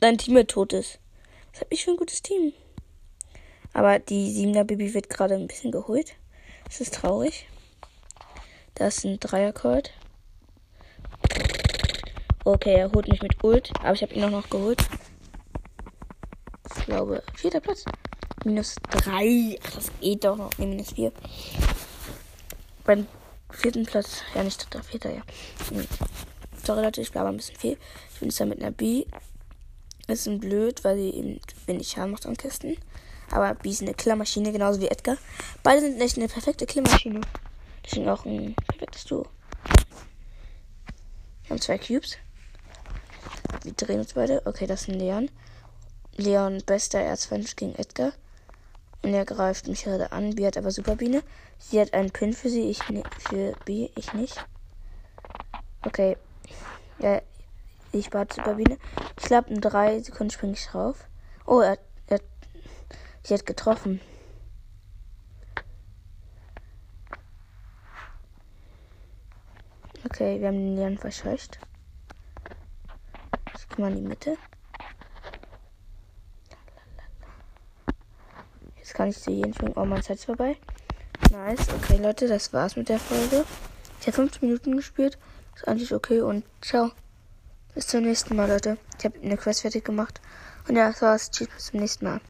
dein 0.00 0.18
Team 0.18 0.46
tot 0.46 0.72
ist. 0.72 0.98
Was 1.52 1.62
hab 1.62 1.72
ich 1.72 1.84
für 1.84 1.92
ein 1.92 1.96
gutes 1.96 2.22
Team? 2.22 2.52
Aber 3.72 3.98
die 3.98 4.30
7er 4.30 4.64
Baby 4.64 4.94
wird 4.94 5.10
gerade 5.10 5.34
ein 5.34 5.46
bisschen 5.46 5.72
geholt. 5.72 6.14
Das 6.64 6.80
ist 6.80 6.94
traurig. 6.94 7.46
Das 8.74 8.98
ist 8.98 9.04
ein 9.04 9.20
Dreiercolt. 9.20 9.92
Okay, 12.44 12.74
er 12.74 12.92
holt 12.92 13.08
mich 13.08 13.20
mit 13.20 13.42
Ult, 13.44 13.70
aber 13.80 13.92
ich 13.92 14.02
habe 14.02 14.14
ihn 14.14 14.24
auch 14.24 14.30
noch 14.30 14.48
geholt. 14.48 14.80
Ich 16.76 16.86
glaube, 16.86 17.22
vierter 17.34 17.60
Platz. 17.60 17.84
Minus 18.44 18.76
drei. 18.90 19.58
Ach, 19.66 19.70
das 19.72 19.90
geht 20.00 20.24
doch 20.24 20.36
noch. 20.36 20.50
Nee, 20.58 20.66
minus 20.66 20.92
vier. 20.92 21.12
Beim 22.84 23.06
vierten 23.50 23.84
Platz. 23.84 24.22
Ja, 24.34 24.44
nicht 24.44 24.64
dritter, 24.64 24.82
vierter, 24.82 25.12
ja. 25.12 25.22
Sorry, 26.68 26.82
Leute, 26.82 27.00
ich 27.00 27.12
bleibe 27.12 27.30
ein 27.30 27.36
bisschen 27.38 27.56
viel. 27.56 27.78
Ich 28.12 28.20
bin 28.20 28.28
jetzt 28.28 28.38
da 28.38 28.44
mit 28.44 28.60
einer 28.60 28.70
B. 28.70 29.06
Ist 30.06 30.28
ein 30.28 30.38
blöd, 30.38 30.84
weil 30.84 30.98
sie 30.98 31.08
eben 31.08 31.40
wenig 31.64 31.88
Schaden 31.88 32.10
macht 32.10 32.26
an 32.26 32.36
Kisten. 32.36 32.76
Aber 33.30 33.54
B 33.54 33.70
ist 33.70 33.80
eine 33.80 33.94
Killermaschine, 33.94 34.52
genauso 34.52 34.78
wie 34.78 34.88
Edgar. 34.88 35.16
Beide 35.62 35.80
sind 35.80 35.98
echt 35.98 36.18
eine 36.18 36.28
perfekte 36.28 36.66
Killermaschine. 36.66 37.22
Deswegen 37.82 38.10
auch 38.10 38.26
ein 38.26 38.54
perfektes 38.54 39.06
Duo. 39.06 39.26
Wir 41.44 41.48
haben 41.48 41.60
zwei 41.62 41.78
Cubes. 41.78 42.18
Wir 43.62 43.72
drehen 43.72 44.00
uns 44.00 44.12
beide. 44.12 44.42
Okay, 44.44 44.66
das 44.66 44.82
ist 44.82 44.88
ein 44.88 45.00
Leon. 45.00 45.30
Leon 46.16 46.62
bester 46.66 46.98
Erzfeind 46.98 47.56
gegen 47.56 47.76
Edgar. 47.76 48.12
Und 49.02 49.14
er 49.14 49.24
greift 49.24 49.68
mich 49.68 49.84
gerade 49.84 50.12
an. 50.12 50.34
B 50.34 50.46
hat 50.46 50.58
aber 50.58 50.70
Superbiene. 50.70 51.22
Sie 51.58 51.80
hat 51.80 51.94
einen 51.94 52.10
Pin 52.10 52.34
für 52.34 52.50
sie, 52.50 52.68
ich 52.68 52.86
ne 52.90 53.04
für 53.20 53.54
B, 53.64 53.88
ich 53.96 54.12
nicht. 54.12 54.44
Okay. 55.86 56.18
Ja, 57.00 57.22
ich 57.92 58.10
bat 58.10 58.32
Superbiene. 58.32 58.76
Ich 59.18 59.24
glaube, 59.26 59.50
in 59.50 59.60
drei 59.60 60.00
Sekunden 60.00 60.30
springe 60.30 60.54
ich 60.54 60.66
drauf. 60.66 61.06
Oh, 61.46 61.60
er, 61.60 61.78
er, 62.08 62.20
sie 63.22 63.34
hat 63.34 63.46
getroffen. 63.46 64.00
Okay, 70.04 70.40
wir 70.40 70.48
haben 70.48 70.56
den 70.58 70.76
Leon 70.76 70.98
verscheucht. 70.98 71.58
Ich 73.54 73.68
gehe 73.68 73.84
mal 73.84 73.92
in 73.92 74.02
die 74.02 74.08
Mitte. 74.08 74.36
Jetzt 78.76 78.94
kann 78.94 79.08
ich 79.08 79.18
zu 79.18 79.30
jedem 79.30 79.52
springen. 79.52 79.74
Oh, 79.76 79.84
meine 79.84 80.02
Zeit 80.02 80.16
ist 80.16 80.24
vorbei. 80.24 80.56
Nice. 81.30 81.68
Okay, 81.74 81.98
Leute, 81.98 82.26
das 82.26 82.52
war's 82.52 82.74
mit 82.76 82.88
der 82.88 82.98
Folge. 82.98 83.44
Ich 84.00 84.06
habe 84.06 84.16
15 84.16 84.48
Minuten 84.48 84.76
gespielt. 84.76 85.18
Ist 85.58 85.66
eigentlich 85.66 85.92
okay 85.92 86.20
und 86.20 86.44
ciao. 86.60 86.92
Bis 87.74 87.88
zum 87.88 88.02
nächsten 88.02 88.36
Mal, 88.36 88.48
Leute. 88.48 88.78
Ich 88.96 89.04
habe 89.04 89.18
eine 89.20 89.36
Quest 89.36 89.62
fertig 89.62 89.84
gemacht. 89.84 90.20
Und 90.68 90.76
ja, 90.76 90.86
das 90.86 91.02
war's. 91.02 91.32
Tschüss, 91.32 91.48
bis 91.48 91.66
zum 91.66 91.80
nächsten 91.80 92.04
Mal. 92.04 92.20